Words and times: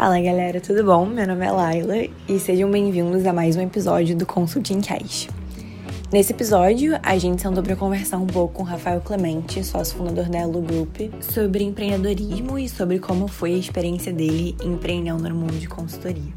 Fala 0.00 0.18
galera, 0.18 0.62
tudo 0.62 0.82
bom? 0.82 1.04
Meu 1.04 1.26
nome 1.26 1.44
é 1.44 1.50
Laila 1.50 1.94
e 2.26 2.38
sejam 2.38 2.70
bem-vindos 2.70 3.26
a 3.26 3.34
mais 3.34 3.54
um 3.54 3.60
episódio 3.60 4.16
do 4.16 4.24
Consulting 4.24 4.80
Cash. 4.80 5.28
Nesse 6.10 6.32
episódio, 6.32 6.98
a 7.02 7.18
gente 7.18 7.42
sentou 7.42 7.62
para 7.62 7.76
conversar 7.76 8.16
um 8.16 8.26
pouco 8.26 8.54
com 8.54 8.62
Rafael 8.62 9.02
Clemente, 9.02 9.62
sócio 9.62 9.98
fundador 9.98 10.30
da 10.30 10.38
Elo 10.38 10.62
Group, 10.62 10.96
sobre 11.20 11.64
empreendedorismo 11.64 12.58
e 12.58 12.66
sobre 12.66 12.98
como 12.98 13.28
foi 13.28 13.52
a 13.52 13.58
experiência 13.58 14.10
dele 14.10 14.56
empreendendo 14.64 15.28
no 15.28 15.34
mundo 15.34 15.58
de 15.58 15.68
consultoria. 15.68 16.32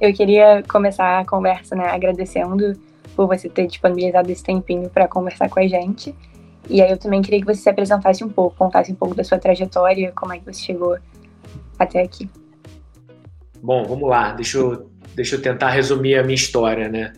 Eu 0.00 0.14
queria 0.14 0.62
começar 0.66 1.20
a 1.20 1.26
conversa 1.26 1.76
né, 1.76 1.84
agradecendo 1.84 2.80
por 3.14 3.26
você 3.26 3.46
ter 3.50 3.66
disponibilizado 3.66 4.32
esse 4.32 4.42
tempinho 4.42 4.88
para 4.88 5.06
conversar 5.06 5.50
com 5.50 5.60
a 5.60 5.66
gente 5.68 6.14
e 6.68 6.82
aí 6.82 6.90
eu 6.90 6.98
também 6.98 7.22
queria 7.22 7.40
que 7.40 7.46
você 7.46 7.62
se 7.62 7.68
apresentasse 7.68 8.22
um 8.24 8.28
pouco, 8.28 8.56
contasse 8.56 8.92
um 8.92 8.94
pouco 8.94 9.14
da 9.14 9.24
sua 9.24 9.38
trajetória, 9.38 10.12
como 10.12 10.32
é 10.32 10.38
que 10.38 10.44
você 10.44 10.62
chegou 10.62 10.98
até 11.78 12.02
aqui. 12.02 12.28
Bom, 13.62 13.84
vamos 13.84 14.08
lá. 14.08 14.32
Deixa 14.32 14.58
eu, 14.58 14.90
deixa 15.14 15.36
eu 15.36 15.42
tentar 15.42 15.70
resumir 15.70 16.16
a 16.16 16.22
minha 16.22 16.34
história, 16.34 16.88
né? 16.88 17.12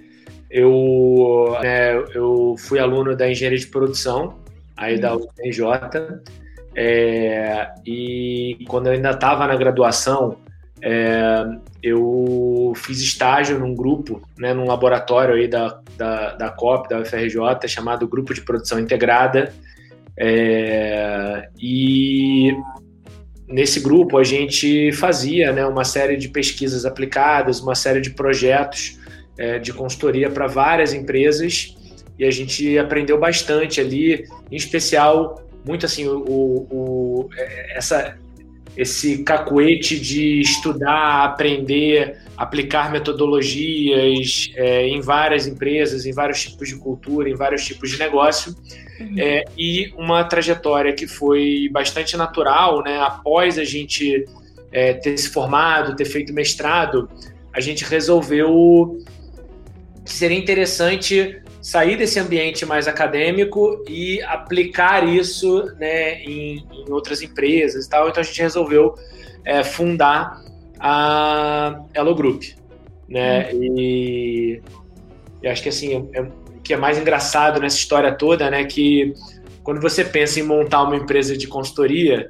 Eu, 0.50 1.56
é, 1.62 1.94
eu 2.14 2.56
fui 2.58 2.78
aluno 2.78 3.16
da 3.16 3.30
engenharia 3.30 3.58
de 3.58 3.66
produção, 3.66 4.38
aí 4.76 5.00
da 5.00 5.16
UFRJ, 5.16 6.22
é, 6.74 7.70
e 7.86 8.64
quando 8.68 8.86
eu 8.86 8.92
ainda 8.92 9.10
estava 9.10 9.46
na 9.46 9.56
graduação, 9.56 10.36
é, 10.80 11.44
eu 11.82 12.72
fiz 12.76 13.00
estágio 13.00 13.58
num 13.58 13.74
grupo, 13.74 14.22
né, 14.38 14.54
num 14.54 14.66
laboratório 14.66 15.34
aí 15.34 15.48
da, 15.48 15.80
da, 15.96 16.34
da 16.34 16.50
COP, 16.50 16.88
da 16.88 17.00
UFRJ, 17.00 17.66
chamado 17.66 18.06
Grupo 18.06 18.32
de 18.32 18.40
Produção 18.42 18.78
Integrada. 18.78 19.52
É, 20.16 21.48
e 21.58 22.52
nesse 23.48 23.80
grupo 23.80 24.18
a 24.18 24.24
gente 24.24 24.92
fazia 24.92 25.52
né, 25.52 25.66
uma 25.66 25.84
série 25.84 26.16
de 26.16 26.28
pesquisas 26.28 26.84
aplicadas, 26.84 27.60
uma 27.60 27.74
série 27.74 28.00
de 28.00 28.10
projetos 28.10 28.98
é, 29.36 29.58
de 29.58 29.72
consultoria 29.72 30.30
para 30.30 30.46
várias 30.46 30.92
empresas 30.92 31.76
e 32.18 32.24
a 32.24 32.30
gente 32.30 32.78
aprendeu 32.78 33.18
bastante 33.18 33.80
ali, 33.80 34.24
em 34.50 34.56
especial 34.56 35.42
muito 35.64 35.86
assim 35.86 36.06
o, 36.08 36.66
o 36.70 37.28
essa 37.74 38.16
esse 38.76 39.22
cacuete 39.22 39.98
de 39.98 40.40
estudar, 40.40 41.24
aprender, 41.24 42.18
aplicar 42.36 42.90
metodologias 42.90 44.50
é, 44.54 44.88
em 44.88 45.00
várias 45.00 45.46
empresas, 45.46 46.06
em 46.06 46.12
vários 46.12 46.42
tipos 46.42 46.68
de 46.68 46.76
cultura, 46.76 47.28
em 47.28 47.34
vários 47.34 47.64
tipos 47.64 47.90
de 47.90 47.98
negócio, 47.98 48.54
uhum. 48.98 49.14
é, 49.18 49.44
e 49.56 49.92
uma 49.96 50.24
trajetória 50.24 50.92
que 50.92 51.06
foi 51.06 51.68
bastante 51.70 52.16
natural, 52.16 52.82
né? 52.82 52.98
Após 53.00 53.58
a 53.58 53.64
gente 53.64 54.24
é, 54.70 54.94
ter 54.94 55.16
se 55.18 55.28
formado, 55.28 55.94
ter 55.94 56.06
feito 56.06 56.32
mestrado, 56.32 57.08
a 57.52 57.60
gente 57.60 57.84
resolveu 57.84 58.98
que 60.04 60.10
seria 60.10 60.38
interessante 60.38 61.42
sair 61.62 61.96
desse 61.96 62.18
ambiente 62.18 62.66
mais 62.66 62.88
acadêmico 62.88 63.84
e 63.88 64.20
aplicar 64.22 65.08
isso 65.08 65.64
né, 65.78 66.20
em, 66.22 66.66
em 66.72 66.90
outras 66.90 67.22
empresas 67.22 67.86
e 67.86 67.88
tal. 67.88 68.08
Então 68.08 68.20
a 68.20 68.24
gente 68.24 68.42
resolveu 68.42 68.96
é, 69.44 69.62
fundar 69.62 70.42
a 70.78 71.80
Elo 71.94 72.16
Group. 72.16 72.42
Né? 73.08 73.52
Uhum. 73.52 73.78
E 73.78 74.62
eu 75.40 75.52
acho 75.52 75.62
que 75.62 75.68
assim, 75.68 76.10
é, 76.12 76.18
é, 76.18 76.22
o 76.22 76.60
que 76.64 76.74
é 76.74 76.76
mais 76.76 76.98
engraçado 76.98 77.60
nessa 77.60 77.76
história 77.76 78.12
toda, 78.12 78.50
né, 78.50 78.64
que 78.64 79.14
quando 79.62 79.80
você 79.80 80.04
pensa 80.04 80.40
em 80.40 80.42
montar 80.42 80.82
uma 80.82 80.96
empresa 80.96 81.36
de 81.36 81.46
consultoria, 81.46 82.28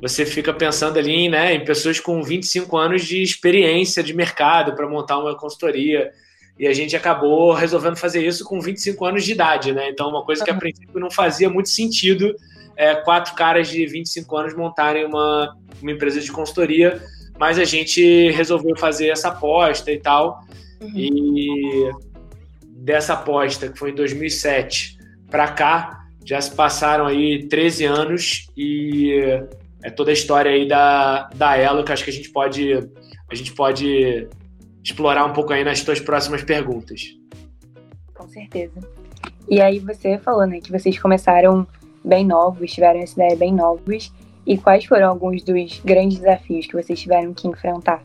você 0.00 0.26
fica 0.26 0.52
pensando 0.52 0.98
ali 0.98 1.28
né, 1.28 1.54
em 1.54 1.64
pessoas 1.64 2.00
com 2.00 2.20
25 2.20 2.76
anos 2.76 3.04
de 3.04 3.22
experiência 3.22 4.02
de 4.02 4.12
mercado 4.12 4.74
para 4.74 4.88
montar 4.88 5.18
uma 5.18 5.36
consultoria 5.36 6.10
e 6.58 6.66
a 6.66 6.72
gente 6.72 6.94
acabou 6.94 7.52
resolvendo 7.52 7.96
fazer 7.96 8.24
isso 8.24 8.44
com 8.44 8.60
25 8.60 9.04
anos 9.04 9.24
de 9.24 9.32
idade, 9.32 9.72
né? 9.72 9.88
Então, 9.88 10.08
uma 10.08 10.24
coisa 10.24 10.44
que 10.44 10.50
a 10.50 10.54
princípio 10.54 11.00
não 11.00 11.10
fazia 11.10 11.48
muito 11.48 11.68
sentido 11.68 12.34
é, 12.76 12.94
quatro 12.94 13.34
caras 13.34 13.68
de 13.68 13.86
25 13.86 14.36
anos 14.36 14.54
montarem 14.54 15.04
uma, 15.04 15.56
uma 15.80 15.90
empresa 15.90 16.20
de 16.20 16.30
consultoria, 16.30 17.02
mas 17.38 17.58
a 17.58 17.64
gente 17.64 18.30
resolveu 18.30 18.76
fazer 18.76 19.08
essa 19.08 19.28
aposta 19.28 19.90
e 19.90 19.98
tal. 19.98 20.44
Uhum. 20.80 20.92
E 20.94 21.90
dessa 22.64 23.14
aposta, 23.14 23.68
que 23.68 23.78
foi 23.78 23.90
em 23.90 23.94
2007, 23.94 24.98
para 25.30 25.48
cá, 25.48 26.06
já 26.24 26.40
se 26.40 26.54
passaram 26.54 27.06
aí 27.06 27.46
13 27.48 27.84
anos 27.84 28.46
e 28.56 29.12
é 29.82 29.90
toda 29.90 30.10
a 30.10 30.14
história 30.14 30.50
aí 30.50 30.66
da, 30.66 31.28
da 31.34 31.56
Elo 31.56 31.84
que 31.84 31.92
acho 31.92 32.04
que 32.04 32.10
a 32.10 32.12
gente 32.12 32.30
pode 32.30 32.74
a 33.28 33.34
gente 33.34 33.52
pode 33.52 34.28
explorar 34.82 35.24
um 35.24 35.32
pouco 35.32 35.52
aí 35.52 35.64
nas 35.64 35.80
suas 35.80 36.00
próximas 36.00 36.42
perguntas. 36.42 37.16
Com 38.14 38.28
certeza. 38.28 38.80
E 39.48 39.60
aí 39.60 39.78
você 39.78 40.18
falou, 40.18 40.46
né, 40.46 40.60
que 40.60 40.70
vocês 40.70 40.98
começaram 40.98 41.66
bem 42.04 42.26
novos, 42.26 42.72
tiveram 42.72 43.00
essa 43.00 43.14
ideia 43.14 43.36
bem 43.36 43.54
novos. 43.54 44.12
E 44.46 44.58
quais 44.58 44.84
foram 44.84 45.08
alguns 45.08 45.44
dos 45.44 45.80
grandes 45.84 46.18
desafios 46.18 46.66
que 46.66 46.74
vocês 46.74 47.00
tiveram 47.00 47.32
que 47.32 47.46
enfrentar? 47.46 48.04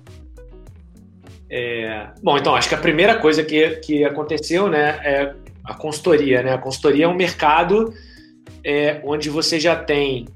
É, 1.50 2.10
bom, 2.22 2.38
então, 2.38 2.56
acho 2.56 2.70
que 2.70 2.76
a 2.76 2.80
primeira 2.80 3.20
coisa 3.20 3.44
que, 3.44 3.70
que 3.78 4.04
aconteceu, 4.04 4.70
né, 4.70 5.00
é 5.04 5.36
a 5.64 5.74
consultoria, 5.74 6.42
né? 6.42 6.54
A 6.54 6.58
consultoria 6.58 7.06
é 7.06 7.08
um 7.08 7.16
mercado 7.16 7.94
é, 8.64 9.02
onde 9.04 9.30
você 9.30 9.60
já 9.60 9.76
tem 9.76 10.28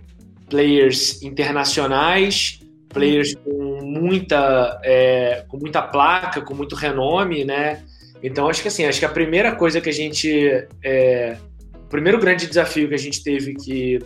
players 0.49 1.21
internacionais, 1.23 2.59
players 2.89 3.33
com 3.35 3.70
muita, 3.91 4.79
é, 4.83 5.43
com 5.47 5.57
muita 5.57 5.81
placa, 5.81 6.41
com 6.41 6.53
muito 6.53 6.75
renome, 6.75 7.43
né? 7.43 7.83
Então 8.23 8.47
acho 8.47 8.61
que 8.61 8.67
assim, 8.67 8.85
acho 8.85 8.99
que 8.99 9.05
a 9.05 9.09
primeira 9.09 9.55
coisa 9.55 9.81
que 9.81 9.89
a 9.89 9.93
gente, 9.93 10.65
é, 10.83 11.37
o 11.75 11.89
primeiro 11.89 12.19
grande 12.19 12.47
desafio 12.47 12.87
que 12.87 12.95
a 12.95 12.99
gente 12.99 13.23
teve 13.23 13.53
que, 13.55 13.99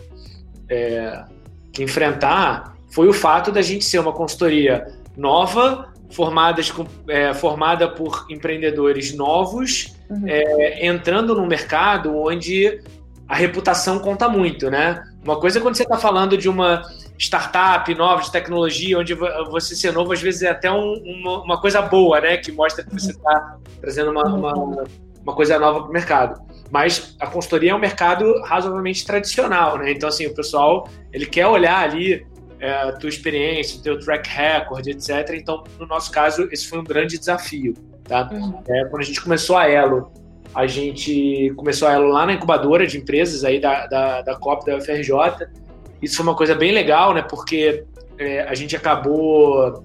é, 0.68 1.24
que 1.72 1.82
enfrentar 1.82 2.76
foi 2.88 3.08
o 3.08 3.12
fato 3.12 3.52
da 3.52 3.62
gente 3.62 3.84
ser 3.84 3.98
uma 3.98 4.12
consultoria 4.12 4.86
nova, 5.16 5.92
formadas 6.10 6.72
é, 7.08 7.34
formada 7.34 7.88
por 7.88 8.26
empreendedores 8.30 9.14
novos, 9.14 9.94
uhum. 10.08 10.22
é, 10.26 10.86
entrando 10.86 11.34
num 11.34 11.46
mercado 11.46 12.16
onde 12.16 12.80
a 13.28 13.34
reputação 13.34 13.98
conta 13.98 14.28
muito, 14.28 14.70
né? 14.70 15.02
Uma 15.24 15.38
coisa 15.38 15.58
é 15.58 15.62
quando 15.62 15.74
você 15.74 15.82
está 15.82 15.98
falando 15.98 16.38
de 16.38 16.48
uma 16.48 16.82
startup 17.18 17.92
nova 17.94 18.22
de 18.22 18.30
tecnologia, 18.30 18.98
onde 18.98 19.14
você 19.14 19.74
ser 19.74 19.92
novo 19.92 20.12
às 20.12 20.20
vezes 20.20 20.42
é 20.42 20.50
até 20.50 20.70
um, 20.70 20.94
uma, 20.94 21.42
uma, 21.42 21.60
coisa 21.60 21.80
boa, 21.82 22.20
né? 22.20 22.36
Que 22.36 22.52
mostra 22.52 22.84
que 22.84 22.92
você 22.92 23.10
está 23.10 23.56
trazendo 23.80 24.10
uma, 24.10 24.24
uma, 24.24 24.84
uma, 25.22 25.34
coisa 25.34 25.58
nova 25.58 25.80
para 25.80 25.88
o 25.88 25.92
mercado. 25.92 26.40
Mas 26.70 27.16
a 27.20 27.26
consultoria 27.26 27.70
é 27.70 27.74
um 27.74 27.78
mercado 27.78 28.40
razoavelmente 28.42 29.06
tradicional, 29.06 29.78
né? 29.78 29.92
Então, 29.92 30.08
assim, 30.08 30.26
o 30.26 30.34
pessoal, 30.34 30.88
ele 31.12 31.26
quer 31.26 31.46
olhar 31.46 31.82
ali 31.82 32.26
é, 32.60 32.70
a 32.70 32.92
tua 32.92 33.08
experiência, 33.08 33.78
o 33.78 33.82
teu 33.82 33.98
track 33.98 34.28
record, 34.28 34.86
etc. 34.86 35.30
Então, 35.34 35.64
no 35.78 35.86
nosso 35.86 36.10
caso, 36.10 36.48
esse 36.50 36.66
foi 36.68 36.78
um 36.78 36.84
grande 36.84 37.18
desafio, 37.18 37.74
tá? 38.04 38.28
Uhum. 38.32 38.62
É, 38.68 38.84
quando 38.86 39.02
a 39.02 39.04
gente 39.06 39.20
começou 39.20 39.56
a 39.56 39.68
Elo, 39.68 40.10
a 40.54 40.66
gente 40.66 41.52
começou 41.56 41.86
a 41.86 41.92
Elo 41.92 42.08
lá 42.08 42.26
na 42.26 42.32
incubadora 42.32 42.86
de 42.86 42.98
empresas 42.98 43.44
aí 43.44 43.60
da, 43.60 43.86
da, 43.86 44.22
da 44.22 44.36
COP, 44.36 44.66
da 44.66 44.76
UFRJ. 44.76 45.12
Isso 46.00 46.16
foi 46.16 46.26
uma 46.26 46.36
coisa 46.36 46.54
bem 46.54 46.72
legal, 46.72 47.14
né? 47.14 47.22
Porque 47.22 47.84
é, 48.18 48.42
a 48.42 48.54
gente 48.54 48.76
acabou, 48.76 49.84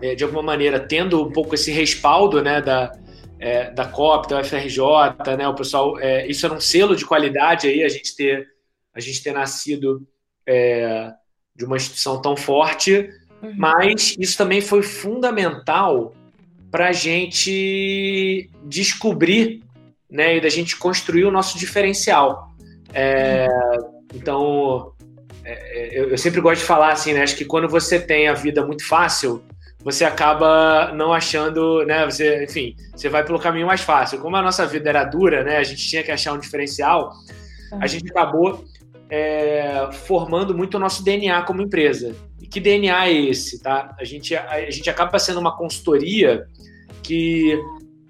é, 0.00 0.14
de 0.14 0.24
alguma 0.24 0.42
maneira, 0.42 0.80
tendo 0.80 1.22
um 1.22 1.32
pouco 1.32 1.54
esse 1.54 1.70
respaldo, 1.70 2.42
né? 2.42 2.60
Da, 2.60 2.92
é, 3.38 3.70
da 3.70 3.86
COP, 3.86 4.28
da 4.28 4.40
UFRJ, 4.40 4.78
né? 5.36 5.48
O 5.48 5.54
pessoal, 5.54 5.98
é, 5.98 6.26
isso 6.26 6.46
era 6.46 6.54
um 6.54 6.60
selo 6.60 6.96
de 6.96 7.04
qualidade 7.04 7.66
aí, 7.66 7.82
a 7.82 7.88
gente 7.88 8.14
ter, 8.16 8.48
a 8.94 9.00
gente 9.00 9.22
ter 9.22 9.32
nascido 9.32 10.06
é, 10.46 11.12
de 11.54 11.64
uma 11.64 11.76
instituição 11.76 12.20
tão 12.20 12.36
forte, 12.36 13.10
uhum. 13.42 13.54
mas 13.56 14.16
isso 14.18 14.36
também 14.36 14.60
foi 14.60 14.82
fundamental 14.82 16.14
para 16.70 16.88
a 16.88 16.92
gente 16.92 18.50
descobrir 18.64 19.62
né, 20.10 20.36
e 20.36 20.40
da 20.40 20.48
gente 20.48 20.76
construir 20.76 21.24
o 21.24 21.30
nosso 21.30 21.58
diferencial. 21.58 22.50
É, 22.92 23.46
então, 24.14 24.93
é, 25.44 26.00
eu, 26.00 26.10
eu, 26.10 26.18
sempre 26.18 26.40
gosto 26.40 26.60
de 26.60 26.66
falar 26.66 26.92
assim, 26.92 27.12
né, 27.12 27.22
acho 27.22 27.36
que 27.36 27.44
quando 27.44 27.68
você 27.68 28.00
tem 28.00 28.28
a 28.28 28.34
vida 28.34 28.64
muito 28.64 28.86
fácil, 28.86 29.44
você 29.82 30.04
acaba 30.04 30.92
não 30.94 31.12
achando, 31.12 31.84
né, 31.84 32.04
você, 32.04 32.44
enfim, 32.44 32.74
você 32.94 33.08
vai 33.08 33.22
pelo 33.24 33.38
caminho 33.38 33.66
mais 33.66 33.82
fácil. 33.82 34.18
Como 34.20 34.34
a 34.36 34.42
nossa 34.42 34.66
vida 34.66 34.88
era 34.88 35.04
dura, 35.04 35.44
né, 35.44 35.58
a 35.58 35.62
gente 35.62 35.86
tinha 35.86 36.02
que 36.02 36.10
achar 36.10 36.32
um 36.32 36.38
diferencial, 36.38 37.12
a 37.80 37.86
gente 37.86 38.10
acabou 38.10 38.64
é, 39.10 39.90
formando 39.92 40.56
muito 40.56 40.76
o 40.76 40.80
nosso 40.80 41.04
DNA 41.04 41.42
como 41.42 41.60
empresa. 41.60 42.14
E 42.40 42.46
que 42.46 42.60
DNA 42.60 43.08
é 43.08 43.12
esse, 43.12 43.62
tá? 43.62 43.94
A 43.98 44.04
gente, 44.04 44.34
a, 44.34 44.50
a 44.50 44.70
gente 44.70 44.88
acaba 44.88 45.18
sendo 45.18 45.40
uma 45.40 45.56
consultoria 45.56 46.46
que 47.02 47.58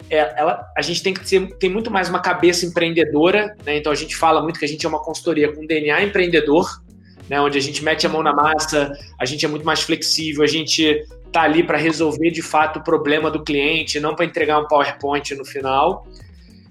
é, 0.08 0.40
ela, 0.40 0.64
a 0.76 0.82
gente 0.82 1.02
tem 1.02 1.12
que 1.12 1.28
ser, 1.28 1.48
tem 1.58 1.70
muito 1.70 1.90
mais 1.90 2.08
uma 2.08 2.20
cabeça 2.20 2.64
empreendedora, 2.66 3.56
né? 3.64 3.76
Então 3.76 3.90
a 3.90 3.94
gente 3.94 4.16
fala 4.16 4.42
muito 4.42 4.58
que 4.58 4.64
a 4.64 4.69
gente 4.69 4.84
é 4.84 4.88
uma 4.88 5.02
consultoria 5.02 5.52
com 5.52 5.66
DNA 5.66 6.04
empreendedor, 6.04 6.83
né, 7.29 7.41
onde 7.41 7.59
a 7.59 7.61
gente 7.61 7.82
mete 7.82 8.06
a 8.06 8.09
mão 8.09 8.23
na 8.23 8.32
massa, 8.32 8.93
a 9.19 9.25
gente 9.25 9.44
é 9.44 9.49
muito 9.49 9.65
mais 9.65 9.82
flexível, 9.82 10.43
a 10.43 10.47
gente 10.47 11.05
tá 11.32 11.43
ali 11.43 11.62
para 11.62 11.79
resolver 11.79 12.31
de 12.31 12.43
fato 12.43 12.79
o 12.79 12.85
problema 12.85 13.31
do 13.31 13.43
cliente, 13.43 13.99
não 13.99 14.15
para 14.15 14.25
entregar 14.25 14.59
um 14.59 14.69
PowerPoint 14.69 15.35
no 15.35 15.44
final. 15.44 16.06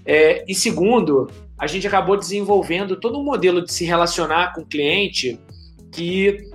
É, 0.05 0.43
e 0.47 0.55
segundo, 0.55 1.29
a 1.57 1.67
gente 1.67 1.87
acabou 1.87 2.17
desenvolvendo 2.17 2.95
todo 2.95 3.19
um 3.19 3.23
modelo 3.23 3.63
de 3.63 3.73
se 3.73 3.85
relacionar 3.85 4.53
com 4.53 4.61
o 4.61 4.65
cliente 4.65 5.39
que 5.91 6.49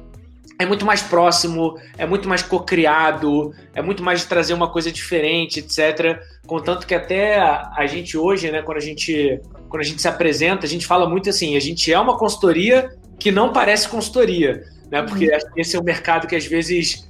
é 0.58 0.66
muito 0.66 0.84
mais 0.84 1.00
próximo, 1.00 1.78
é 1.96 2.04
muito 2.04 2.28
mais 2.28 2.42
co-criado, 2.42 3.54
é 3.72 3.80
muito 3.80 4.02
mais 4.02 4.20
de 4.20 4.26
trazer 4.26 4.54
uma 4.54 4.68
coisa 4.68 4.90
diferente, 4.90 5.60
etc. 5.60 6.20
Contanto 6.46 6.86
que 6.86 6.94
até 6.94 7.38
a, 7.38 7.70
a, 7.76 7.86
gente 7.86 8.18
hoje, 8.18 8.50
né, 8.50 8.60
quando 8.62 8.78
a 8.78 8.80
gente, 8.80 9.40
quando 9.68 9.82
a 9.82 9.84
gente 9.84 10.02
se 10.02 10.08
apresenta, 10.08 10.66
a 10.66 10.68
gente 10.68 10.84
fala 10.84 11.08
muito 11.08 11.30
assim, 11.30 11.56
a 11.56 11.60
gente 11.60 11.92
é 11.92 11.98
uma 11.98 12.18
consultoria 12.18 12.90
que 13.18 13.30
não 13.30 13.52
parece 13.52 13.88
consultoria, 13.88 14.64
né? 14.90 15.02
Porque 15.02 15.30
uhum. 15.30 15.38
esse 15.56 15.76
é 15.76 15.80
um 15.80 15.84
mercado 15.84 16.26
que 16.26 16.36
às 16.36 16.46
vezes 16.46 17.08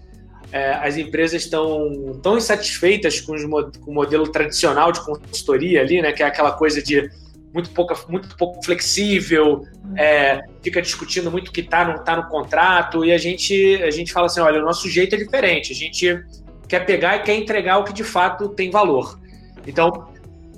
é, 0.51 0.73
as 0.75 0.97
empresas 0.97 1.43
estão 1.43 2.19
tão 2.23 2.37
insatisfeitas 2.37 3.21
com, 3.21 3.35
os, 3.35 3.45
com 3.45 3.91
o 3.91 3.95
modelo 3.95 4.31
tradicional 4.31 4.91
de 4.93 5.05
consultoria 5.05 5.81
ali, 5.81 6.01
né? 6.01 6.13
Que 6.13 6.23
é 6.23 6.27
aquela 6.27 6.53
coisa 6.53 6.83
de 6.83 7.11
muito 7.53 7.71
pouco, 7.71 7.95
muito 8.09 8.37
pouco 8.37 8.63
flexível, 8.65 9.65
é, 9.97 10.41
fica 10.63 10.83
discutindo 10.83 11.31
muito 11.31 11.49
o 11.49 11.53
que 11.53 11.61
está 11.61 11.85
no, 11.85 11.99
tá 12.05 12.17
no 12.17 12.29
contrato, 12.29 13.05
e 13.05 13.13
a 13.13 13.19
gente, 13.19 13.83
a 13.83 13.91
gente 13.91 14.13
fala 14.13 14.27
assim: 14.27 14.41
olha, 14.41 14.61
o 14.61 14.65
nosso 14.65 14.89
jeito 14.89 15.15
é 15.15 15.19
diferente, 15.19 15.73
a 15.73 15.77
gente 15.77 16.25
quer 16.69 16.85
pegar 16.85 17.17
e 17.17 17.23
quer 17.23 17.35
entregar 17.35 17.79
o 17.79 17.85
que 17.85 17.93
de 17.93 18.05
fato 18.05 18.51
tem 18.51 18.71
valor. 18.71 19.19
Então, 19.67 20.09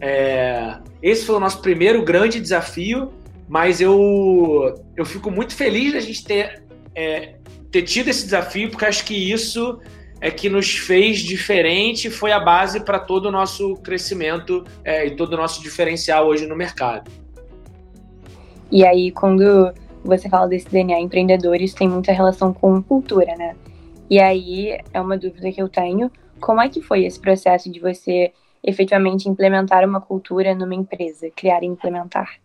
é, 0.01 0.79
esse 1.03 1.25
foi 1.25 1.37
o 1.37 1.41
nosso 1.41 1.61
primeiro 1.61 2.03
grande 2.03 2.41
desafio, 2.41 3.13
mas 3.51 3.81
eu, 3.81 4.81
eu 4.97 5.05
fico 5.05 5.29
muito 5.29 5.57
feliz 5.57 5.93
da 5.93 5.99
gente 5.99 6.23
ter, 6.23 6.63
é, 6.95 7.35
ter 7.69 7.83
tido 7.83 8.07
esse 8.07 8.25
desafio, 8.25 8.71
porque 8.71 8.85
acho 8.85 9.05
que 9.05 9.13
isso 9.13 9.81
é 10.21 10.31
que 10.31 10.49
nos 10.49 10.77
fez 10.77 11.19
diferente, 11.19 12.09
foi 12.09 12.31
a 12.31 12.39
base 12.39 12.79
para 12.79 13.01
todo 13.01 13.27
o 13.27 13.33
nosso 13.33 13.75
crescimento 13.79 14.65
é, 14.85 15.09
e 15.09 15.17
todo 15.17 15.33
o 15.33 15.37
nosso 15.37 15.61
diferencial 15.65 16.29
hoje 16.29 16.47
no 16.47 16.55
mercado. 16.55 17.11
E 18.71 18.87
aí, 18.87 19.11
quando 19.11 19.75
você 20.05 20.29
fala 20.29 20.47
desse 20.47 20.71
DNA 20.71 21.01
empreendedor, 21.01 21.61
isso 21.61 21.75
tem 21.75 21.89
muita 21.89 22.13
relação 22.13 22.55
com 22.55 22.81
cultura, 22.81 23.35
né? 23.37 23.57
E 24.09 24.21
aí, 24.21 24.79
é 24.95 25.01
uma 25.01 25.19
dúvida 25.19 25.51
que 25.51 25.61
eu 25.61 25.69
tenho, 25.69 26.09
como 26.39 26.61
é 26.61 26.69
que 26.69 26.81
foi 26.81 27.05
esse 27.05 27.19
processo 27.19 27.69
de 27.69 27.81
você 27.81 28.33
efetivamente 28.63 29.29
implementar 29.29 29.85
uma 29.85 30.01
cultura 30.01 30.55
numa 30.55 30.75
empresa, 30.77 31.29
criar 31.35 31.65
e 31.65 31.67
implementar? 31.67 32.39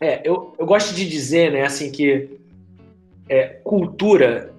É, 0.00 0.20
eu, 0.24 0.54
eu 0.58 0.64
gosto 0.64 0.94
de 0.94 1.08
dizer, 1.08 1.52
né, 1.52 1.62
assim, 1.62 1.90
que 1.90 2.38
é, 3.28 3.60
cultura 3.62 4.52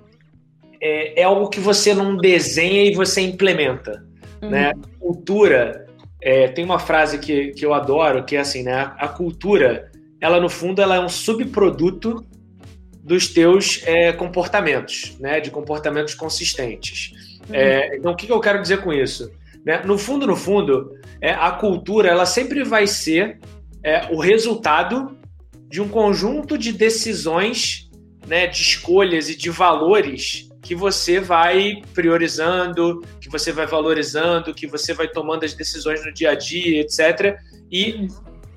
é, 0.80 1.22
é, 1.22 1.24
algo 1.24 1.50
que 1.50 1.60
você 1.60 1.94
não 1.94 2.16
desenha 2.16 2.84
e 2.84 2.94
você 2.94 3.22
implementa. 3.22 4.06
Uhum. 4.42 4.50
Né? 4.50 4.72
Cultura, 5.00 5.88
é, 6.22 6.48
tem 6.48 6.64
uma 6.64 6.80
frase 6.80 7.20
que, 7.20 7.52
que 7.52 7.66
eu 7.66 7.74
adoro, 7.74 8.24
que 8.24 8.36
é 8.36 8.40
assim, 8.40 8.64
né? 8.64 8.92
A 8.98 9.08
cultura, 9.08 9.92
ela 10.20 10.40
no 10.40 10.50
fundo, 10.50 10.82
ela 10.82 10.96
é 10.96 11.00
um 11.00 11.10
subproduto 11.10 12.26
dos 13.04 13.28
teus 13.28 13.82
é, 13.86 14.14
comportamentos, 14.14 15.18
né? 15.20 15.40
De 15.40 15.50
comportamentos 15.50 16.14
consistentes. 16.14 17.40
Uhum. 17.50 17.56
É, 17.56 17.98
então, 17.98 18.12
o 18.12 18.16
que, 18.16 18.28
que 18.28 18.34
eu 18.34 18.40
quero 18.40 18.62
dizer 18.62 18.82
com 18.82 18.94
isso? 18.94 19.32
Né? 19.66 19.82
No 19.86 19.98
fundo, 19.98 20.26
no 20.26 20.36
fundo, 20.36 20.96
é, 21.20 21.32
a 21.32 21.52
cultura, 21.52 22.10
ela 22.10 22.26
sempre 22.26 22.64
vai 22.64 22.88
ser 22.88 23.40
é, 23.84 24.08
o 24.12 24.20
resultado 24.20 25.18
de 25.72 25.82
um 25.82 25.88
conjunto 25.88 26.58
de 26.58 26.74
decisões, 26.74 27.90
né, 28.28 28.46
de 28.46 28.62
escolhas 28.62 29.30
e 29.30 29.38
de 29.38 29.50
valores 29.50 30.50
que 30.62 30.76
você 30.76 31.20
vai 31.20 31.82
priorizando, 31.94 33.02
que 33.22 33.30
você 33.30 33.54
vai 33.54 33.66
valorizando, 33.66 34.54
que 34.54 34.68
você 34.68 34.94
vai 34.94 35.08
tomando 35.08 35.46
as 35.46 35.54
decisões 35.54 36.06
no 36.06 36.14
dia 36.14 36.32
a 36.32 36.36
dia, 36.36 36.82
etc. 36.82 37.40
E 37.72 38.08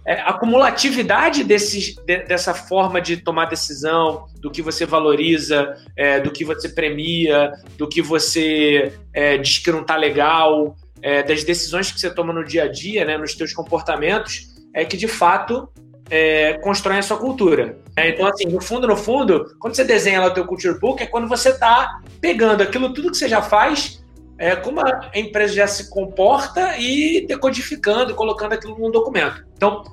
é, 0.05 0.14
a 0.20 0.32
cumulatividade 0.32 1.44
desses, 1.44 1.94
de, 1.94 2.25
dessa 2.25 2.52
forma 2.52 3.00
de 3.00 3.17
tomar 3.17 3.46
decisão, 3.46 4.26
do 4.40 4.50
que 4.50 4.60
você 4.60 4.84
valoriza, 4.84 5.76
é, 5.96 6.20
do 6.20 6.32
que 6.32 6.44
você 6.44 6.69
premia, 6.69 7.52
do 7.78 7.88
que 7.88 8.02
você 8.02 8.93
é, 9.14 9.38
diz 9.38 9.58
que 9.58 9.70
não 9.70 9.82
está 9.82 9.96
legal, 9.96 10.76
é, 11.00 11.22
das 11.22 11.44
decisões 11.44 11.93
que 11.93 12.00
você 12.00 12.10
toma 12.10 12.32
no 12.32 12.44
dia 12.44 12.64
a 12.64 12.69
dia, 12.69 13.05
né, 13.05 13.17
nos 13.17 13.32
seus 13.32 13.52
comportamentos, 13.52 14.52
é 14.75 14.84
que 14.84 14.96
de 14.96 15.06
fato 15.08 15.69
é, 16.10 16.54
constroem 16.54 16.98
a 16.98 17.02
sua 17.02 17.16
cultura. 17.16 17.78
É, 17.96 18.10
então, 18.10 18.26
assim, 18.26 18.46
no 18.46 18.60
fundo, 18.60 18.86
no 18.86 18.96
fundo, 18.96 19.56
quando 19.58 19.74
você 19.74 19.84
desenha 19.84 20.20
lá 20.20 20.26
o 20.26 20.34
teu 20.34 20.44
culture 20.46 20.78
book, 20.78 21.02
é 21.02 21.06
quando 21.06 21.28
você 21.28 21.50
está 21.50 22.00
pegando 22.20 22.62
aquilo 22.62 22.92
tudo 22.92 23.10
que 23.10 23.16
você 23.16 23.28
já 23.28 23.42
faz, 23.42 24.04
é, 24.38 24.56
como 24.56 24.80
a 24.80 25.10
empresa 25.14 25.54
já 25.54 25.66
se 25.66 25.90
comporta 25.90 26.76
e 26.78 27.24
decodificando, 27.26 28.14
colocando 28.14 28.52
aquilo 28.52 28.78
num 28.78 28.90
documento. 28.90 29.44
Então, 29.56 29.84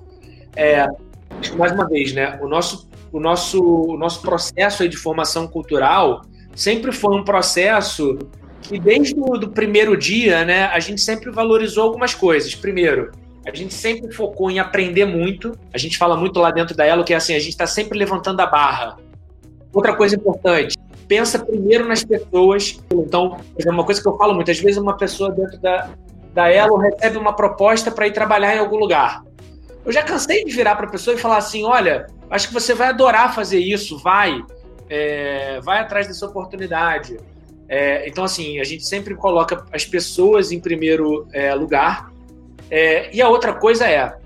é, 0.56 0.86
mais 1.56 1.72
uma 1.72 1.88
vez, 1.88 2.14
né, 2.14 2.40
o 2.42 2.48
nosso, 2.48 2.90
o 3.12 3.20
nosso, 3.20 3.64
o 3.64 3.98
nosso 3.98 4.22
processo 4.22 4.88
de 4.88 4.98
formação 4.98 5.48
cultural 5.48 6.22
sempre 6.56 6.92
foi 6.92 7.16
um 7.16 7.24
processo 7.24 8.18
que 8.62 8.80
desde 8.80 9.16
o 9.18 9.50
primeiro 9.50 9.98
dia, 9.98 10.46
né, 10.46 10.66
a 10.66 10.80
gente 10.80 11.02
sempre 11.02 11.32
valorizou 11.32 11.84
algumas 11.84 12.14
coisas. 12.14 12.54
Primeiro, 12.54 13.12
a 13.46 13.56
gente 13.56 13.74
sempre 13.74 14.14
focou 14.14 14.52
em 14.52 14.60
aprender 14.60 15.06
muito. 15.06 15.58
A 15.74 15.78
gente 15.78 15.98
fala 15.98 16.16
muito 16.16 16.40
lá 16.40 16.52
dentro 16.52 16.76
da 16.76 16.86
Elo 16.86 17.04
que 17.04 17.14
é 17.14 17.18
assim, 17.18 17.36
a 17.36 17.40
gente 17.40 17.50
está 17.50 17.66
sempre 17.66 17.98
levantando 17.98 18.40
a 18.40 18.46
barra. 18.46 18.98
Outra 19.74 19.96
coisa 19.96 20.16
importante, 20.16 20.78
pensa 21.08 21.40
primeiro 21.40 21.88
nas 21.88 22.04
pessoas. 22.04 22.80
Então, 22.92 23.38
é 23.58 23.70
uma 23.70 23.84
coisa 23.84 24.02
que 24.02 24.08
eu 24.08 24.18
falo 24.18 24.34
muito, 24.34 24.52
às 24.52 24.60
vezes 24.60 24.78
uma 24.78 24.96
pessoa 24.96 25.32
dentro 25.32 25.60
da, 25.60 25.90
da 26.34 26.50
Elo 26.50 26.78
recebe 26.78 27.18
uma 27.18 27.34
proposta 27.34 27.90
para 27.90 28.08
ir 28.08 28.12
trabalhar 28.12 28.56
em 28.56 28.60
algum 28.60 28.78
lugar. 28.78 29.24
Eu 29.84 29.92
já 29.92 30.04
cansei 30.04 30.44
de 30.46 30.52
virar 30.52 30.76
para 30.76 30.86
a 30.86 30.90
pessoa 30.90 31.16
e 31.16 31.18
falar 31.18 31.38
assim, 31.38 31.66
olha, 31.66 32.06
acho 32.30 32.48
que 32.48 32.54
você 32.54 32.76
vai 32.76 32.90
adorar 32.90 33.34
fazer 33.34 33.60
isso, 33.60 33.98
vai, 33.98 34.44
é, 34.88 35.60
vai 35.62 35.80
atrás 35.80 36.08
dessa 36.08 36.28
oportunidade. 36.28 37.18
É, 37.68 38.08
então, 38.08 38.24
assim, 38.24 38.60
a 38.60 38.64
gente 38.64 38.86
sempre 38.86 39.16
coloca 39.16 39.66
as 39.72 39.86
pessoas 39.86 40.52
em 40.52 40.60
primeiro 40.60 41.28
é, 41.34 41.56
lugar 41.56 42.11
é, 42.72 43.14
e 43.14 43.22
a 43.22 43.28
outra 43.28 43.54
coisa 43.54 43.86
é 43.86 44.18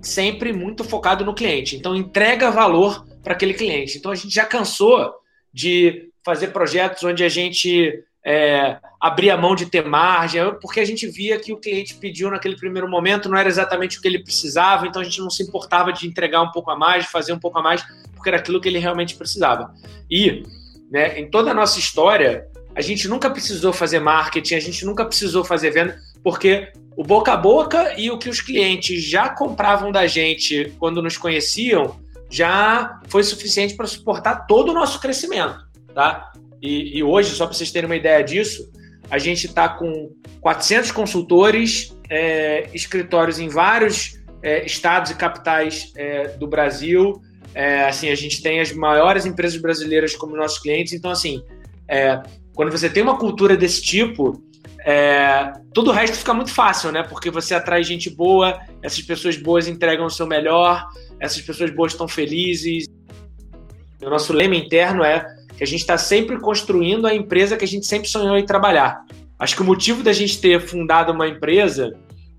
sempre 0.00 0.52
muito 0.54 0.82
focado 0.82 1.24
no 1.24 1.34
cliente. 1.34 1.76
Então, 1.76 1.94
entrega 1.94 2.50
valor 2.50 3.06
para 3.22 3.34
aquele 3.34 3.52
cliente. 3.52 3.98
Então, 3.98 4.10
a 4.10 4.14
gente 4.14 4.34
já 4.34 4.46
cansou 4.46 5.12
de 5.52 6.08
fazer 6.24 6.48
projetos 6.48 7.04
onde 7.04 7.22
a 7.22 7.28
gente 7.28 8.02
é, 8.24 8.78
abria 9.00 9.36
mão 9.36 9.54
de 9.54 9.66
ter 9.66 9.84
margem, 9.84 10.42
porque 10.60 10.80
a 10.80 10.84
gente 10.84 11.06
via 11.06 11.38
que 11.38 11.52
o 11.52 11.58
cliente 11.58 11.94
pediu 11.94 12.30
naquele 12.30 12.56
primeiro 12.56 12.88
momento, 12.88 13.28
não 13.28 13.36
era 13.36 13.48
exatamente 13.48 13.98
o 13.98 14.00
que 14.00 14.08
ele 14.08 14.22
precisava, 14.22 14.86
então 14.86 15.02
a 15.02 15.04
gente 15.04 15.20
não 15.20 15.30
se 15.30 15.42
importava 15.42 15.92
de 15.92 16.08
entregar 16.08 16.40
um 16.40 16.50
pouco 16.50 16.70
a 16.70 16.76
mais, 16.76 17.04
de 17.04 17.10
fazer 17.10 17.32
um 17.32 17.38
pouco 17.38 17.58
a 17.58 17.62
mais, 17.62 17.84
porque 18.14 18.30
era 18.30 18.38
aquilo 18.38 18.60
que 18.60 18.68
ele 18.68 18.78
realmente 18.78 19.14
precisava. 19.14 19.72
E, 20.10 20.42
né, 20.90 21.20
em 21.20 21.30
toda 21.30 21.50
a 21.50 21.54
nossa 21.54 21.78
história, 21.78 22.48
a 22.74 22.80
gente 22.80 23.06
nunca 23.06 23.28
precisou 23.28 23.72
fazer 23.72 24.00
marketing, 24.00 24.54
a 24.54 24.60
gente 24.60 24.84
nunca 24.84 25.04
precisou 25.04 25.44
fazer 25.44 25.70
venda, 25.70 25.96
porque 26.22 26.72
o 26.96 27.04
boca 27.04 27.32
a 27.32 27.36
boca 27.36 27.94
e 27.98 28.10
o 28.10 28.18
que 28.18 28.28
os 28.28 28.40
clientes 28.40 29.04
já 29.04 29.28
compravam 29.28 29.92
da 29.92 30.06
gente 30.06 30.72
quando 30.78 31.02
nos 31.02 31.16
conheciam 31.16 32.00
já 32.30 33.00
foi 33.08 33.22
suficiente 33.22 33.74
para 33.74 33.86
suportar 33.86 34.46
todo 34.46 34.70
o 34.70 34.74
nosso 34.74 35.00
crescimento, 35.00 35.58
tá? 35.94 36.32
E, 36.60 36.98
e 36.98 37.02
hoje, 37.02 37.30
só 37.30 37.46
para 37.46 37.54
vocês 37.54 37.70
terem 37.70 37.88
uma 37.88 37.96
ideia 37.96 38.22
disso, 38.24 38.68
a 39.10 39.18
gente 39.18 39.46
está 39.46 39.68
com 39.68 40.10
400 40.40 40.90
consultores, 40.90 41.96
é, 42.10 42.68
escritórios 42.74 43.38
em 43.38 43.48
vários 43.48 44.18
é, 44.42 44.64
estados 44.64 45.10
e 45.10 45.14
capitais 45.14 45.92
é, 45.96 46.28
do 46.28 46.46
Brasil. 46.48 47.20
É, 47.54 47.84
assim, 47.84 48.10
a 48.10 48.14
gente 48.14 48.42
tem 48.42 48.60
as 48.60 48.72
maiores 48.72 49.24
empresas 49.26 49.60
brasileiras 49.60 50.16
como 50.16 50.36
nossos 50.36 50.58
clientes. 50.58 50.92
Então, 50.92 51.10
assim, 51.10 51.42
é, 51.88 52.20
quando 52.54 52.72
você 52.72 52.88
tem 52.88 53.02
uma 53.02 53.18
cultura 53.18 53.56
desse 53.56 53.82
tipo, 53.82 54.42
é, 54.88 55.52
todo 55.74 55.88
o 55.88 55.92
resto 55.92 56.16
fica 56.16 56.32
muito 56.32 56.54
fácil, 56.54 56.92
né? 56.92 57.02
Porque 57.02 57.28
você 57.28 57.56
atrai 57.56 57.82
gente 57.82 58.08
boa, 58.08 58.60
essas 58.80 59.02
pessoas 59.02 59.36
boas 59.36 59.66
entregam 59.66 60.06
o 60.06 60.10
seu 60.10 60.28
melhor, 60.28 60.86
essas 61.18 61.42
pessoas 61.42 61.70
boas 61.70 61.90
estão 61.90 62.06
felizes. 62.06 62.86
O 64.00 64.08
nosso 64.08 64.32
lema 64.32 64.54
interno 64.54 65.02
é 65.02 65.26
que 65.56 65.64
a 65.64 65.66
gente 65.66 65.80
está 65.80 65.98
sempre 65.98 66.38
construindo 66.38 67.04
a 67.04 67.12
empresa 67.12 67.56
que 67.56 67.64
a 67.64 67.68
gente 67.68 67.84
sempre 67.84 68.08
sonhou 68.08 68.38
em 68.38 68.46
trabalhar. 68.46 69.04
Acho 69.36 69.56
que 69.56 69.62
o 69.62 69.64
motivo 69.64 70.04
da 70.04 70.12
gente 70.12 70.40
ter 70.40 70.60
fundado 70.60 71.12
uma 71.12 71.26
empresa 71.26 71.92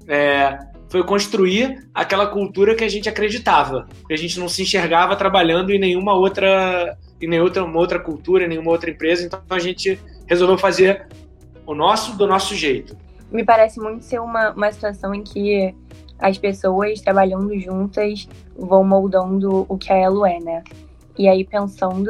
é, 0.08 0.58
foi 0.90 1.04
construir 1.04 1.86
aquela 1.94 2.28
cultura 2.28 2.76
que 2.76 2.84
a 2.86 2.90
gente 2.90 3.10
acreditava, 3.10 3.90
que 4.08 4.14
a 4.14 4.18
gente 4.18 4.40
não 4.40 4.48
se 4.48 4.62
enxergava 4.62 5.18
trabalhando 5.18 5.72
em 5.72 5.80
nenhuma 5.80 6.14
outra, 6.14 6.98
em 7.22 7.28
nenhuma 7.28 7.78
outra, 7.78 8.00
cultura, 8.00 8.46
em 8.46 8.48
nenhuma 8.48 8.72
outra 8.72 8.90
empresa. 8.90 9.26
Então 9.26 9.42
a 9.50 9.60
gente 9.60 10.00
resolveu 10.28 10.58
fazer 10.58 11.08
o 11.68 11.76
nosso 11.76 12.18
do 12.18 12.26
nosso 12.26 12.56
jeito. 12.56 12.98
Me 13.30 13.44
parece 13.44 13.80
muito 13.80 14.06
ser 14.06 14.20
uma, 14.20 14.52
uma 14.52 14.72
situação 14.72 15.14
em 15.14 15.22
que 15.22 15.76
as 16.18 16.38
pessoas 16.38 17.02
trabalhando 17.02 17.60
juntas 17.60 18.28
vão 18.58 18.84
moldando 18.84 19.66
o 19.68 19.78
que 19.78 19.92
a 19.92 19.98
Elo 19.98 20.26
é, 20.26 20.40
né? 20.40 20.64
E 21.20 21.28
aí, 21.28 21.44
pensando 21.44 22.10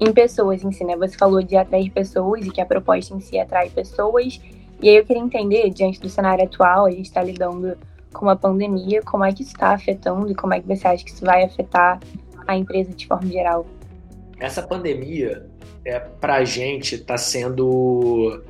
em 0.00 0.12
pessoas 0.12 0.62
em 0.64 0.72
si, 0.72 0.84
né? 0.84 0.96
Você 0.96 1.16
falou 1.16 1.42
de 1.42 1.56
atrair 1.56 1.90
pessoas 1.90 2.44
e 2.44 2.50
que 2.50 2.60
a 2.60 2.66
proposta 2.66 3.14
em 3.14 3.20
si 3.20 3.38
é 3.38 3.42
atrair 3.42 3.70
pessoas. 3.70 4.40
E 4.82 4.88
aí 4.88 4.96
eu 4.96 5.04
queria 5.04 5.22
entender, 5.22 5.70
diante 5.70 6.00
do 6.00 6.08
cenário 6.08 6.44
atual, 6.44 6.86
a 6.86 6.90
gente 6.90 7.06
está 7.06 7.22
lidando 7.22 7.78
com 8.12 8.26
uma 8.26 8.36
pandemia, 8.36 9.02
como 9.02 9.24
é 9.24 9.32
que 9.32 9.42
isso 9.42 9.52
está 9.52 9.70
afetando 9.70 10.30
e 10.30 10.34
como 10.34 10.54
é 10.54 10.60
que 10.60 10.66
você 10.66 10.86
acha 10.86 11.04
que 11.04 11.10
isso 11.10 11.24
vai 11.24 11.44
afetar 11.44 12.00
a 12.46 12.56
empresa 12.56 12.92
de 12.92 13.06
forma 13.06 13.28
geral? 13.28 13.66
Essa 14.40 14.62
pandemia, 14.62 15.47
é, 15.88 15.98
para 15.98 16.34
a 16.34 16.44
gente, 16.44 16.96
está 16.96 17.16
sendo 17.16 18.42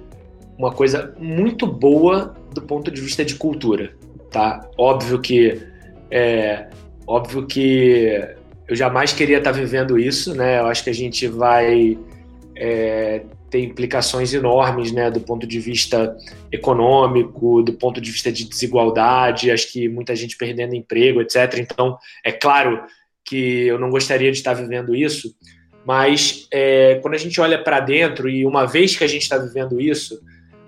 uma 0.58 0.72
coisa 0.72 1.14
muito 1.18 1.68
boa 1.68 2.34
do 2.52 2.60
ponto 2.60 2.90
de 2.90 3.00
vista 3.00 3.24
de 3.24 3.36
cultura, 3.36 3.94
tá? 4.28 4.68
Óbvio 4.76 5.20
que 5.20 5.62
é, 6.10 6.68
óbvio 7.06 7.46
que 7.46 8.34
eu 8.66 8.74
jamais 8.74 9.12
queria 9.12 9.38
estar 9.38 9.52
vivendo 9.52 9.96
isso, 9.96 10.34
né? 10.34 10.58
Eu 10.58 10.66
acho 10.66 10.82
que 10.82 10.90
a 10.90 10.94
gente 10.94 11.28
vai 11.28 11.96
é, 12.56 13.22
ter 13.48 13.60
implicações 13.60 14.34
enormes, 14.34 14.90
né, 14.90 15.08
do 15.08 15.20
ponto 15.20 15.46
de 15.46 15.60
vista 15.60 16.16
econômico, 16.50 17.62
do 17.62 17.72
ponto 17.72 18.00
de 18.00 18.10
vista 18.10 18.32
de 18.32 18.44
desigualdade, 18.44 19.50
acho 19.50 19.72
que 19.72 19.88
muita 19.88 20.14
gente 20.16 20.36
perdendo 20.36 20.74
emprego, 20.74 21.22
etc. 21.22 21.58
Então, 21.58 21.96
é 22.24 22.32
claro 22.32 22.82
que 23.24 23.66
eu 23.66 23.78
não 23.78 23.90
gostaria 23.90 24.32
de 24.32 24.38
estar 24.38 24.54
vivendo 24.54 24.94
isso, 24.94 25.34
mas 25.84 26.46
é, 26.52 26.96
quando 27.02 27.14
a 27.14 27.18
gente 27.18 27.40
olha 27.40 27.62
para 27.62 27.80
dentro 27.80 28.28
e 28.28 28.44
uma 28.44 28.66
vez 28.66 28.96
que 28.96 29.04
a 29.04 29.06
gente 29.08 29.22
está 29.22 29.38
vivendo 29.38 29.80
isso, 29.80 30.20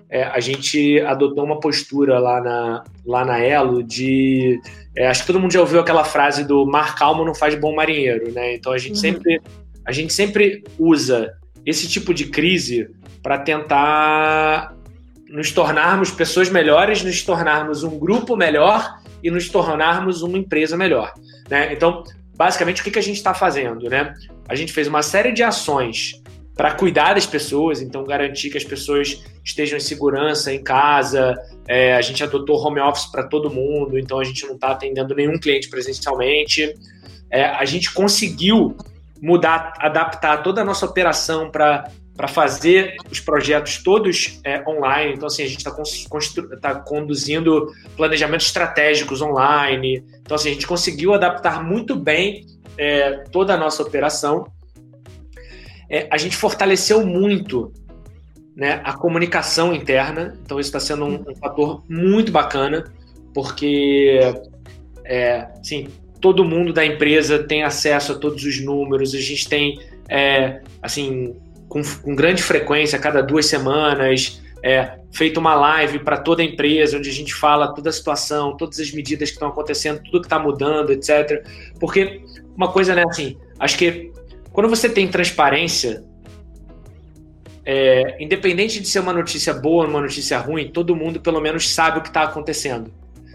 é, 0.09 0.23
a 0.23 0.39
gente 0.41 0.99
adotou 1.01 1.45
uma 1.45 1.59
postura 1.59 2.19
lá 2.19 2.41
na, 2.41 2.83
lá 3.05 3.23
na 3.23 3.39
Elo 3.39 3.81
de. 3.81 4.59
É, 4.95 5.07
acho 5.07 5.21
que 5.21 5.27
todo 5.27 5.39
mundo 5.39 5.53
já 5.53 5.61
ouviu 5.61 5.79
aquela 5.79 6.03
frase 6.03 6.43
do 6.43 6.65
mar 6.65 6.95
calmo 6.95 7.23
não 7.23 7.33
faz 7.33 7.55
bom 7.55 7.73
marinheiro, 7.73 8.29
né? 8.31 8.53
Então 8.55 8.73
a 8.73 8.77
gente, 8.77 8.95
uhum. 8.95 8.97
sempre, 8.97 9.41
a 9.85 9.91
gente 9.93 10.11
sempre 10.11 10.63
usa 10.77 11.33
esse 11.65 11.87
tipo 11.87 12.13
de 12.13 12.25
crise 12.25 12.89
para 13.23 13.37
tentar 13.37 14.75
nos 15.29 15.51
tornarmos 15.51 16.11
pessoas 16.11 16.49
melhores, 16.49 17.03
nos 17.03 17.23
tornarmos 17.23 17.83
um 17.83 17.97
grupo 17.97 18.35
melhor 18.35 18.99
e 19.23 19.31
nos 19.31 19.47
tornarmos 19.47 20.21
uma 20.21 20.37
empresa 20.37 20.75
melhor. 20.75 21.13
Né? 21.49 21.71
Então, 21.71 22.03
basicamente, 22.35 22.81
o 22.81 22.83
que, 22.83 22.91
que 22.91 22.99
a 22.99 23.03
gente 23.03 23.15
está 23.15 23.33
fazendo? 23.33 23.89
Né? 23.89 24.13
A 24.51 24.55
gente 24.55 24.73
fez 24.73 24.85
uma 24.85 25.01
série 25.01 25.31
de 25.31 25.41
ações 25.41 26.21
para 26.57 26.73
cuidar 26.73 27.13
das 27.13 27.25
pessoas, 27.25 27.81
então 27.81 28.03
garantir 28.03 28.49
que 28.49 28.57
as 28.57 28.65
pessoas 28.65 29.23
estejam 29.45 29.77
em 29.77 29.79
segurança 29.79 30.53
em 30.53 30.61
casa. 30.61 31.41
É, 31.65 31.93
a 31.93 32.01
gente 32.01 32.21
adotou 32.21 32.57
home 32.61 32.81
office 32.81 33.09
para 33.09 33.23
todo 33.23 33.49
mundo, 33.49 33.97
então 33.97 34.19
a 34.19 34.25
gente 34.25 34.45
não 34.45 34.55
está 34.55 34.71
atendendo 34.71 35.15
nenhum 35.15 35.39
cliente 35.39 35.69
presencialmente. 35.69 36.75
É, 37.29 37.45
a 37.45 37.63
gente 37.63 37.93
conseguiu 37.93 38.75
mudar, 39.21 39.71
adaptar 39.77 40.43
toda 40.43 40.59
a 40.59 40.65
nossa 40.65 40.85
operação 40.85 41.49
para 41.49 41.89
para 42.13 42.27
fazer 42.27 42.97
os 43.09 43.21
projetos 43.21 43.81
todos 43.81 44.39
é, 44.43 44.61
online. 44.69 45.13
Então, 45.13 45.27
assim, 45.27 45.43
a 45.43 45.47
gente 45.47 45.65
está 45.65 45.71
tá 46.61 46.75
conduzindo 46.75 47.73
planejamentos 47.95 48.47
estratégicos 48.47 49.21
online. 49.21 50.03
Então, 50.21 50.35
assim, 50.35 50.49
a 50.49 50.53
gente 50.53 50.67
conseguiu 50.67 51.13
adaptar 51.13 51.63
muito 51.63 51.95
bem 51.95 52.45
é, 52.81 53.11
toda 53.31 53.53
a 53.53 53.57
nossa 53.57 53.83
operação. 53.83 54.51
É, 55.87 56.07
a 56.09 56.17
gente 56.17 56.35
fortaleceu 56.35 57.05
muito 57.05 57.71
né, 58.55 58.81
a 58.83 58.93
comunicação 58.93 59.71
interna, 59.71 60.35
então 60.43 60.59
isso 60.59 60.69
está 60.69 60.79
sendo 60.79 61.05
um, 61.05 61.23
um, 61.29 61.35
fator 61.35 61.83
muito 61.87 62.31
bacana, 62.31 62.91
porque 63.35 64.19
é, 65.05 65.47
assim, 65.59 65.89
todo 66.19 66.43
mundo 66.43 66.73
da 66.73 66.83
empresa 66.83 67.43
tem 67.43 67.61
acesso 67.61 68.13
a 68.13 68.15
todos 68.15 68.43
os 68.43 68.59
números, 68.59 69.13
a 69.13 69.19
gente 69.19 69.47
tem 69.47 69.79
é, 70.09 70.61
assim 70.81 71.35
com, 71.69 71.83
com, 72.01 72.15
grande 72.15 72.41
frequência, 72.41 72.97
a 72.97 73.01
cada 73.01 73.21
duas 73.21 73.45
semanas, 73.45 74.41
é, 74.63 74.99
feito 75.11 75.39
uma 75.39 75.55
live 75.55 75.99
para 75.99 76.17
toda 76.17 76.41
a 76.41 76.45
empresa, 76.45 76.97
onde 76.97 77.09
a 77.09 77.13
gente 77.13 77.33
fala 77.33 77.73
toda 77.73 77.89
a 77.89 77.93
situação, 77.93 78.55
todas 78.55 78.79
as 78.79 78.91
medidas 78.91 79.29
que 79.29 79.35
estão 79.35 79.49
acontecendo, 79.49 80.01
tudo 80.03 80.21
que 80.21 80.27
está 80.27 80.39
mudando, 80.39 80.91
etc. 80.91 81.45
Porque 81.79 82.21
uma 82.55 82.71
coisa, 82.71 82.93
né, 82.93 83.03
assim, 83.07 83.37
acho 83.59 83.77
que 83.77 84.11
quando 84.51 84.69
você 84.69 84.89
tem 84.89 85.07
transparência, 85.07 86.03
é, 87.65 88.21
independente 88.23 88.79
de 88.79 88.87
ser 88.87 88.99
uma 88.99 89.13
notícia 89.13 89.53
boa 89.53 89.83
ou 89.83 89.89
uma 89.89 90.01
notícia 90.01 90.37
ruim, 90.37 90.69
todo 90.69 90.95
mundo 90.95 91.19
pelo 91.19 91.39
menos 91.39 91.69
sabe 91.69 91.99
o 91.99 92.01
que 92.01 92.09
está 92.09 92.23
acontecendo. 92.23 92.91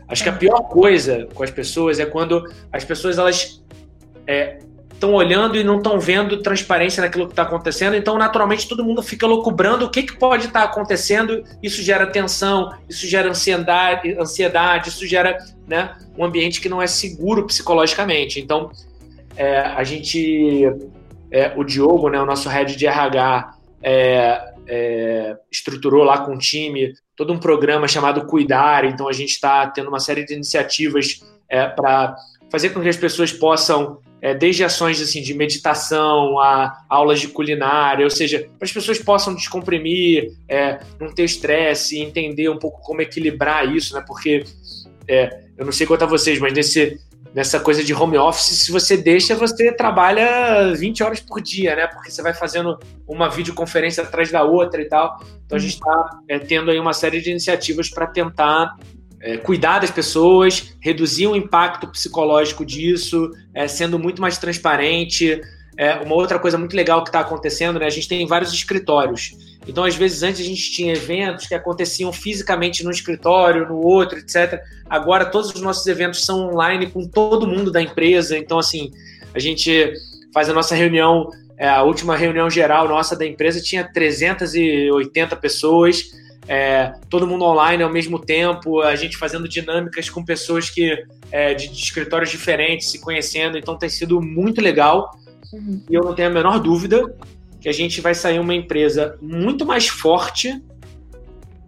Acho 0.08 0.22
que 0.22 0.28
a 0.28 0.32
pior 0.32 0.62
coisa 0.62 1.26
com 1.34 1.42
as 1.42 1.50
pessoas 1.50 1.98
é 1.98 2.06
quando 2.06 2.48
as 2.72 2.84
pessoas 2.84 3.18
elas 3.18 3.60
estão 4.96 5.12
olhando 5.12 5.56
e 5.56 5.62
não 5.62 5.76
estão 5.76 6.00
vendo 6.00 6.42
transparência 6.42 7.00
naquilo 7.00 7.26
que 7.26 7.32
está 7.32 7.42
acontecendo, 7.42 7.94
então 7.94 8.18
naturalmente 8.18 8.68
todo 8.68 8.84
mundo 8.84 9.02
fica 9.02 9.26
loucubrando 9.26 9.84
o 9.84 9.90
que, 9.90 10.02
que 10.02 10.18
pode 10.18 10.46
estar 10.46 10.60
tá 10.60 10.66
acontecendo, 10.66 11.44
isso 11.62 11.82
gera 11.82 12.06
tensão, 12.06 12.72
isso 12.88 13.06
gera 13.06 13.28
ansiedade, 13.28 14.16
ansiedade 14.18 14.88
isso 14.88 15.06
gera 15.06 15.38
né, 15.66 15.94
um 16.16 16.24
ambiente 16.24 16.60
que 16.60 16.68
não 16.68 16.82
é 16.82 16.86
seguro 16.86 17.46
psicologicamente. 17.46 18.40
Então 18.40 18.70
é, 19.36 19.60
a 19.60 19.84
gente 19.84 20.64
é, 21.30 21.52
o 21.56 21.64
Diogo, 21.64 22.08
né, 22.08 22.20
o 22.20 22.26
nosso 22.26 22.48
head 22.48 22.74
de 22.74 22.86
RH, 22.86 23.54
é, 23.82 24.52
é, 24.66 25.36
estruturou 25.50 26.02
lá 26.02 26.18
com 26.18 26.34
o 26.34 26.38
time 26.38 26.92
todo 27.14 27.32
um 27.32 27.38
programa 27.38 27.88
chamado 27.88 28.26
Cuidar. 28.26 28.84
Então 28.84 29.08
a 29.08 29.12
gente 29.12 29.30
está 29.30 29.66
tendo 29.68 29.88
uma 29.88 30.00
série 30.00 30.24
de 30.24 30.34
iniciativas 30.34 31.22
é, 31.48 31.66
para 31.66 32.16
fazer 32.50 32.70
com 32.70 32.80
que 32.80 32.88
as 32.88 32.96
pessoas 32.96 33.32
possam, 33.32 33.98
é, 34.26 34.34
desde 34.34 34.64
ações 34.64 35.00
assim, 35.00 35.22
de 35.22 35.32
meditação 35.34 36.40
a 36.40 36.84
aulas 36.88 37.20
de 37.20 37.28
culinária, 37.28 38.04
ou 38.04 38.10
seja, 38.10 38.40
para 38.58 38.66
as 38.66 38.72
pessoas 38.72 38.98
possam 38.98 39.32
descomprimir, 39.32 40.32
é, 40.48 40.80
não 41.00 41.14
ter 41.14 41.22
estresse, 41.22 42.00
entender 42.00 42.48
um 42.48 42.58
pouco 42.58 42.82
como 42.82 43.00
equilibrar 43.00 43.72
isso, 43.72 43.94
né? 43.94 44.02
Porque 44.04 44.42
eu 45.56 45.64
não 45.64 45.70
sei 45.70 45.86
quanto 45.86 46.02
a 46.02 46.08
vocês, 46.08 46.40
mas 46.40 46.52
nesse 46.52 46.98
nessa 47.32 47.60
coisa 47.60 47.84
de 47.84 47.94
home 47.94 48.16
office, 48.16 48.64
se 48.64 48.72
você 48.72 48.96
deixa, 48.96 49.36
você 49.36 49.70
trabalha 49.70 50.72
20 50.74 51.04
horas 51.04 51.20
por 51.20 51.40
dia, 51.40 51.76
né? 51.76 51.86
Porque 51.86 52.10
você 52.10 52.22
vai 52.22 52.34
fazendo 52.34 52.78
uma 53.06 53.28
videoconferência 53.28 54.02
atrás 54.02 54.32
da 54.32 54.42
outra 54.42 54.82
e 54.82 54.86
tal. 54.86 55.20
Então 55.44 55.56
a 55.56 55.60
gente 55.60 55.74
está 55.74 56.10
é, 56.28 56.38
tendo 56.40 56.70
aí 56.70 56.80
uma 56.80 56.94
série 56.94 57.20
de 57.20 57.30
iniciativas 57.30 57.90
para 57.90 58.08
tentar 58.08 58.74
é, 59.26 59.36
cuidar 59.36 59.80
das 59.80 59.90
pessoas, 59.90 60.76
reduzir 60.78 61.26
o 61.26 61.34
impacto 61.34 61.88
psicológico 61.88 62.64
disso, 62.64 63.28
é, 63.52 63.66
sendo 63.66 63.98
muito 63.98 64.22
mais 64.22 64.38
transparente. 64.38 65.40
É, 65.76 65.94
uma 65.96 66.14
outra 66.14 66.38
coisa 66.38 66.56
muito 66.56 66.76
legal 66.76 67.02
que 67.02 67.08
está 67.08 67.20
acontecendo, 67.20 67.80
né? 67.80 67.86
A 67.86 67.90
gente 67.90 68.06
tem 68.06 68.24
vários 68.24 68.52
escritórios. 68.52 69.32
Então, 69.66 69.82
às 69.82 69.96
vezes, 69.96 70.22
antes 70.22 70.40
a 70.40 70.44
gente 70.44 70.70
tinha 70.70 70.92
eventos 70.92 71.48
que 71.48 71.56
aconteciam 71.56 72.12
fisicamente 72.12 72.84
no 72.84 72.90
escritório, 72.92 73.66
no 73.66 73.78
outro, 73.84 74.16
etc. 74.16 74.60
Agora, 74.88 75.24
todos 75.24 75.52
os 75.52 75.60
nossos 75.60 75.84
eventos 75.88 76.24
são 76.24 76.48
online 76.48 76.86
com 76.86 77.04
todo 77.04 77.48
mundo 77.48 77.72
da 77.72 77.82
empresa. 77.82 78.38
Então, 78.38 78.60
assim, 78.60 78.92
a 79.34 79.40
gente 79.40 79.92
faz 80.32 80.48
a 80.48 80.52
nossa 80.52 80.76
reunião, 80.76 81.28
é, 81.58 81.68
a 81.68 81.82
última 81.82 82.16
reunião 82.16 82.48
geral 82.48 82.86
nossa 82.86 83.16
da 83.16 83.26
empresa 83.26 83.60
tinha 83.60 83.82
380 83.92 85.34
pessoas, 85.34 86.04
é, 86.48 86.92
todo 87.10 87.26
mundo 87.26 87.44
online 87.44 87.82
ao 87.82 87.92
mesmo 87.92 88.18
tempo, 88.18 88.80
a 88.80 88.94
gente 88.94 89.16
fazendo 89.16 89.48
dinâmicas 89.48 90.08
com 90.08 90.24
pessoas 90.24 90.70
que 90.70 90.96
é, 91.30 91.54
de, 91.54 91.68
de 91.68 91.80
escritórios 91.80 92.30
diferentes, 92.30 92.88
se 92.88 93.00
conhecendo. 93.00 93.58
Então, 93.58 93.76
tem 93.76 93.88
sido 93.88 94.20
muito 94.20 94.60
legal. 94.60 95.10
Uhum. 95.52 95.82
E 95.90 95.94
eu 95.94 96.02
não 96.02 96.14
tenho 96.14 96.28
a 96.28 96.32
menor 96.32 96.60
dúvida 96.60 97.14
que 97.60 97.68
a 97.68 97.72
gente 97.72 98.00
vai 98.00 98.14
sair 98.14 98.38
uma 98.38 98.54
empresa 98.54 99.18
muito 99.20 99.66
mais 99.66 99.88
forte 99.88 100.62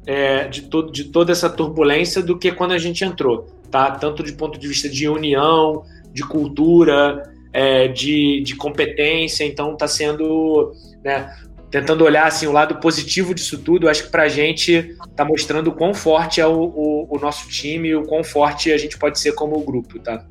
é, 0.06 0.49
de, 0.49 0.62
to 0.62 0.90
de 0.90 1.04
toda 1.04 1.32
essa 1.32 1.50
turbulência 1.50 2.23
do 2.23 2.38
que 2.38 2.50
quando 2.52 2.73
a 2.73 2.78
gente 2.78 3.04
entrou, 3.04 3.47
tá? 3.70 3.90
Tanto 3.90 4.23
de 4.23 4.32
ponto 4.32 4.58
de 4.58 4.66
vista 4.66 4.88
de 4.88 5.08
união, 5.08 5.85
de 6.12 6.23
cultura, 6.23 7.30
é, 7.52 7.88
de, 7.88 8.40
de 8.42 8.56
competência, 8.56 9.44
então 9.44 9.73
está 9.73 9.87
sendo, 9.87 10.73
né, 11.04 11.35
tentando 11.70 12.04
olhar 12.04 12.26
assim 12.26 12.46
o 12.46 12.52
lado 12.52 12.76
positivo 12.76 13.34
disso 13.34 13.58
tudo, 13.58 13.88
acho 13.88 14.04
que 14.04 14.10
para 14.10 14.25
a 14.25 14.28
gente 14.28 14.96
está 15.10 15.25
mostrando 15.25 15.68
o 15.68 15.72
quão 15.75 15.92
forte 15.92 16.40
é 16.40 16.46
o, 16.46 16.52
o, 16.52 17.06
o 17.10 17.18
nosso 17.18 17.48
time, 17.48 17.94
o 17.94 18.04
quão 18.04 18.25
forte 18.25 18.72
a 18.72 18.78
gente 18.78 18.98
pode 18.98 19.18
ser 19.18 19.32
como 19.32 19.60
grupo, 19.60 19.98
tá? 19.98 20.25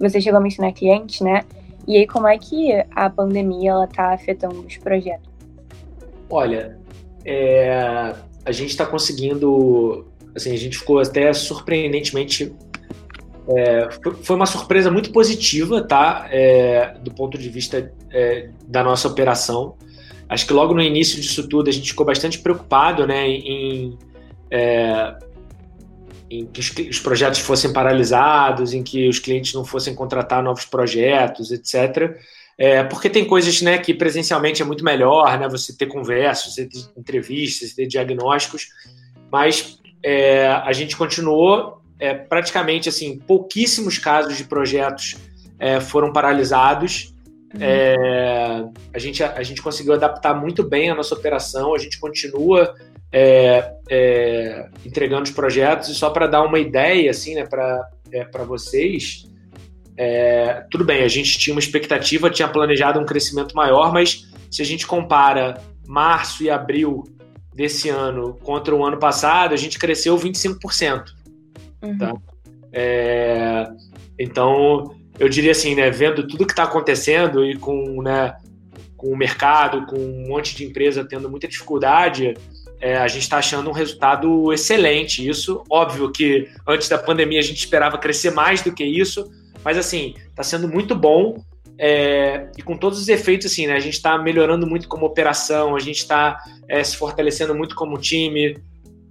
Você 0.00 0.20
chegou 0.20 0.38
a 0.38 0.42
mencionar 0.42 0.72
cliente, 0.72 1.22
né? 1.22 1.44
E 1.86 1.98
aí, 1.98 2.06
como 2.06 2.26
é 2.26 2.38
que 2.38 2.72
a 2.90 3.10
pandemia 3.10 3.72
ela 3.72 3.84
está 3.84 4.14
afetando 4.14 4.60
os 4.60 4.76
projetos? 4.78 5.28
Olha, 6.30 6.78
é, 7.24 8.14
a 8.44 8.52
gente 8.52 8.70
está 8.70 8.86
conseguindo, 8.86 10.06
assim, 10.34 10.52
a 10.52 10.58
gente 10.58 10.78
ficou 10.78 10.98
até 10.98 11.32
surpreendentemente, 11.32 12.54
é, 13.48 13.88
foi 14.22 14.36
uma 14.36 14.46
surpresa 14.46 14.90
muito 14.90 15.12
positiva, 15.12 15.82
tá? 15.82 16.26
É, 16.30 16.96
do 17.02 17.12
ponto 17.12 17.36
de 17.36 17.48
vista 17.48 17.92
é, 18.10 18.48
da 18.66 18.82
nossa 18.82 19.08
operação. 19.08 19.76
Acho 20.28 20.46
que 20.46 20.52
logo 20.52 20.72
no 20.72 20.80
início 20.80 21.20
disso 21.20 21.46
tudo 21.46 21.68
a 21.68 21.72
gente 21.72 21.90
ficou 21.90 22.06
bastante 22.06 22.38
preocupado, 22.38 23.06
né, 23.06 23.28
em, 23.28 23.98
é, 24.50 25.14
em 26.30 26.46
que 26.46 26.60
os, 26.60 26.72
os, 26.90 26.98
projetos 26.98 27.40
fossem 27.40 27.72
paralisados, 27.72 28.72
em 28.72 28.82
que 28.82 29.06
os 29.06 29.18
clientes 29.18 29.52
não 29.52 29.64
fossem 29.64 29.94
contratar 29.94 30.42
novos 30.42 30.64
projetos, 30.64 31.52
etc. 31.52 32.16
É, 32.56 32.82
porque 32.84 33.10
tem 33.10 33.26
coisas 33.26 33.60
né, 33.60 33.76
que 33.76 33.92
presencialmente 33.92 34.62
é 34.62 34.64
muito 34.64 34.82
melhor, 34.82 35.38
né, 35.38 35.46
você 35.46 35.76
ter 35.76 35.86
conversas, 35.86 36.54
você 36.54 36.64
ter 36.64 36.78
entrevistas, 36.96 37.68
você 37.68 37.76
ter 37.76 37.86
diagnósticos, 37.86 38.68
mas 39.30 39.78
é, 40.02 40.46
a 40.46 40.72
gente 40.72 40.96
continuou 40.96 41.83
é, 41.98 42.14
praticamente 42.14 42.88
assim, 42.88 43.18
pouquíssimos 43.18 43.98
casos 43.98 44.36
de 44.36 44.44
projetos 44.44 45.16
é, 45.58 45.80
foram 45.80 46.12
paralisados. 46.12 47.14
Uhum. 47.54 47.60
É, 47.60 48.64
a, 48.92 48.98
gente, 48.98 49.22
a, 49.22 49.34
a, 49.34 49.42
gente 49.42 49.62
conseguiu 49.62 49.94
adaptar 49.94 50.34
muito 50.34 50.62
bem 50.62 50.90
a 50.90 50.94
nossa 50.94 51.14
operação, 51.14 51.74
a 51.74 51.78
gente 51.78 52.00
continua 52.00 52.74
é, 53.12 53.72
é, 53.88 54.68
entregando 54.84 55.22
os 55.22 55.30
projetos, 55.30 55.88
e 55.88 55.94
só 55.94 56.10
para 56.10 56.26
dar 56.26 56.42
uma 56.42 56.58
ideia 56.58 57.10
assim, 57.10 57.36
né, 57.36 57.46
para 57.46 57.88
é, 58.10 58.26
vocês, 58.44 59.24
é, 59.96 60.64
tudo 60.70 60.84
bem, 60.84 61.04
a 61.04 61.08
gente 61.08 61.38
tinha 61.38 61.54
uma 61.54 61.60
expectativa, 61.60 62.28
tinha 62.28 62.48
planejado 62.48 62.98
um 62.98 63.06
crescimento 63.06 63.54
maior, 63.54 63.92
mas 63.92 64.28
se 64.50 64.60
a 64.60 64.64
gente 64.64 64.86
compara 64.86 65.60
março 65.86 66.42
e 66.42 66.50
abril 66.50 67.04
desse 67.54 67.88
ano 67.88 68.34
contra 68.42 68.74
o 68.74 68.84
ano 68.84 68.98
passado, 68.98 69.54
a 69.54 69.56
gente 69.56 69.78
cresceu 69.78 70.16
25%. 70.18 71.04
Uhum. 71.84 71.98
Tá? 71.98 72.14
É, 72.72 73.68
então, 74.18 74.94
eu 75.18 75.28
diria 75.28 75.52
assim, 75.52 75.74
né, 75.74 75.90
vendo 75.90 76.26
tudo 76.26 76.46
que 76.46 76.52
está 76.52 76.64
acontecendo 76.64 77.44
e 77.44 77.56
com, 77.56 78.02
né, 78.02 78.34
com 78.96 79.08
o 79.08 79.16
mercado, 79.16 79.86
com 79.86 79.96
um 79.96 80.28
monte 80.28 80.56
de 80.56 80.64
empresa 80.64 81.04
tendo 81.04 81.30
muita 81.30 81.46
dificuldade, 81.46 82.34
é, 82.80 82.96
a 82.96 83.08
gente 83.08 83.22
está 83.22 83.38
achando 83.38 83.70
um 83.70 83.72
resultado 83.72 84.52
excelente. 84.52 85.26
Isso, 85.26 85.62
óbvio 85.70 86.10
que 86.10 86.48
antes 86.66 86.88
da 86.88 86.98
pandemia 86.98 87.38
a 87.38 87.42
gente 87.42 87.58
esperava 87.58 87.96
crescer 87.98 88.30
mais 88.32 88.62
do 88.62 88.72
que 88.72 88.84
isso, 88.84 89.30
mas 89.64 89.78
assim, 89.78 90.14
está 90.28 90.42
sendo 90.42 90.68
muito 90.68 90.94
bom. 90.94 91.42
É, 91.76 92.50
e 92.56 92.62
com 92.62 92.76
todos 92.76 93.00
os 93.00 93.08
efeitos, 93.08 93.50
assim, 93.50 93.66
né? 93.66 93.74
A 93.74 93.80
gente 93.80 93.94
está 93.94 94.16
melhorando 94.16 94.64
muito 94.64 94.86
como 94.86 95.06
operação, 95.06 95.74
a 95.74 95.80
gente 95.80 95.96
está 95.96 96.38
é, 96.68 96.84
se 96.84 96.96
fortalecendo 96.96 97.54
muito 97.54 97.74
como 97.74 97.98
time, 97.98 98.56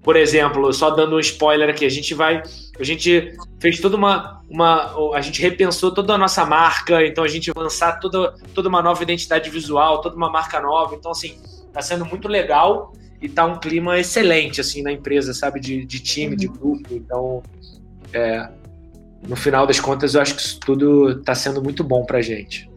por 0.03 0.17
exemplo, 0.17 0.71
só 0.73 0.89
dando 0.89 1.15
um 1.15 1.19
spoiler 1.19 1.69
aqui, 1.69 1.85
a 1.85 1.89
gente 1.89 2.13
vai, 2.13 2.43
a 2.77 2.83
gente 2.83 3.35
fez 3.59 3.79
toda 3.79 3.95
uma, 3.95 4.41
uma 4.49 5.15
a 5.15 5.21
gente 5.21 5.41
repensou 5.41 5.93
toda 5.93 6.13
a 6.13 6.17
nossa 6.17 6.45
marca, 6.45 7.05
então 7.05 7.23
a 7.23 7.27
gente 7.27 7.51
vai 7.51 7.63
lançar 7.63 7.99
toda, 7.99 8.33
toda 8.53 8.67
uma 8.67 8.81
nova 8.81 9.01
identidade 9.01 9.49
visual, 9.49 10.01
toda 10.01 10.15
uma 10.15 10.29
marca 10.29 10.59
nova, 10.59 10.95
então 10.95 11.11
assim, 11.11 11.37
tá 11.71 11.81
sendo 11.81 12.05
muito 12.05 12.27
legal 12.27 12.91
e 13.21 13.29
tá 13.29 13.45
um 13.45 13.57
clima 13.57 13.97
excelente 13.97 14.59
assim 14.59 14.81
na 14.81 14.91
empresa, 14.91 15.33
sabe, 15.33 15.61
de, 15.61 15.85
de 15.85 15.99
time, 16.01 16.31
uhum. 16.31 16.37
de 16.37 16.47
grupo, 16.47 16.93
então 16.93 17.41
é, 18.11 18.49
no 19.25 19.37
final 19.37 19.65
das 19.65 19.79
contas 19.79 20.15
eu 20.15 20.21
acho 20.21 20.35
que 20.35 20.41
isso 20.41 20.59
tudo 20.59 21.21
tá 21.21 21.33
sendo 21.33 21.63
muito 21.63 21.81
bom 21.81 22.03
pra 22.03 22.21
gente. 22.21 22.69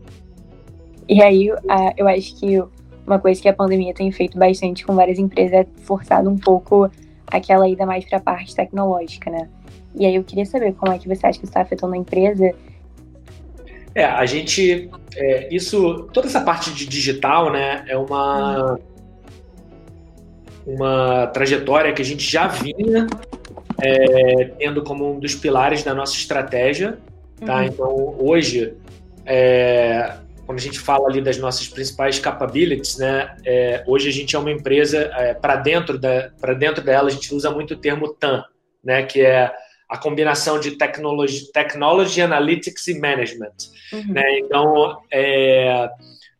E 1.08 1.22
aí, 1.22 1.46
eu 1.96 2.08
acho 2.08 2.36
que 2.36 2.62
uma 3.06 3.18
coisa 3.18 3.40
que 3.40 3.48
a 3.48 3.52
pandemia 3.52 3.94
tem 3.94 4.10
feito 4.10 4.36
bastante 4.36 4.84
com 4.84 4.94
várias 4.94 5.18
empresas 5.18 5.52
é 5.52 5.66
forçado 5.82 6.28
um 6.28 6.36
pouco 6.36 6.90
aquela 7.30 7.68
ida 7.68 7.84
mais 7.84 8.04
para 8.04 8.18
a 8.18 8.20
parte 8.20 8.54
tecnológica, 8.54 9.30
né? 9.30 9.48
E 9.94 10.04
aí 10.04 10.14
eu 10.14 10.24
queria 10.24 10.44
saber 10.44 10.74
como 10.74 10.92
é 10.92 10.98
que 10.98 11.08
você 11.08 11.26
acha 11.26 11.38
que 11.38 11.44
isso 11.44 11.50
está 11.50 11.62
afetando 11.62 11.94
a 11.94 11.98
empresa. 11.98 12.52
É, 13.94 14.04
a 14.04 14.26
gente, 14.26 14.90
é, 15.16 15.54
isso, 15.54 16.08
toda 16.12 16.26
essa 16.26 16.42
parte 16.42 16.70
de 16.72 16.86
digital, 16.86 17.50
né, 17.50 17.84
é 17.88 17.96
uma 17.96 18.78
uma 20.66 21.28
trajetória 21.28 21.92
que 21.92 22.02
a 22.02 22.04
gente 22.04 22.28
já 22.28 22.48
vinha 22.48 23.06
é, 23.80 24.46
tendo 24.58 24.82
como 24.82 25.14
um 25.14 25.20
dos 25.20 25.34
pilares 25.34 25.84
da 25.84 25.94
nossa 25.94 26.14
estratégia, 26.14 26.98
tá? 27.44 27.58
Uhum. 27.58 27.64
Então 27.64 28.16
hoje 28.18 28.74
é, 29.24 30.16
quando 30.46 30.58
a 30.58 30.62
gente 30.62 30.78
fala 30.78 31.08
ali 31.08 31.20
das 31.20 31.36
nossas 31.38 31.68
principais 31.68 32.20
capabilities, 32.20 32.96
né, 32.96 33.36
é, 33.44 33.82
hoje 33.84 34.08
a 34.08 34.12
gente 34.12 34.36
é 34.36 34.38
uma 34.38 34.52
empresa, 34.52 35.10
é, 35.16 35.34
para 35.34 35.56
dentro, 35.56 35.98
da, 35.98 36.28
dentro 36.56 36.84
dela, 36.84 37.08
a 37.08 37.10
gente 37.10 37.34
usa 37.34 37.50
muito 37.50 37.74
o 37.74 37.76
termo 37.76 38.14
TAM, 38.14 38.44
né, 38.82 39.02
que 39.02 39.20
é 39.20 39.52
a 39.88 39.98
combinação 39.98 40.60
de 40.60 40.72
technology, 40.72 41.50
technology 41.52 42.22
analytics 42.22 42.86
e 42.86 42.98
management. 42.98 43.54
Uhum. 43.92 44.12
Né? 44.12 44.38
Então, 44.38 44.98
é, 45.10 45.88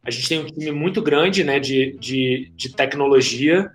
a 0.05 0.11
gente 0.11 0.29
tem 0.29 0.39
um 0.39 0.47
time 0.47 0.71
muito 0.71 1.03
grande 1.03 1.43
né, 1.43 1.59
de, 1.59 1.97
de, 1.99 2.53
de 2.55 2.75
tecnologia, 2.75 3.69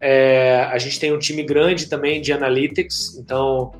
é, 0.00 0.68
a 0.70 0.78
gente 0.78 0.98
tem 0.98 1.12
um 1.12 1.18
time 1.18 1.42
grande 1.42 1.88
também 1.88 2.20
de 2.20 2.32
analytics, 2.32 3.16
então, 3.18 3.72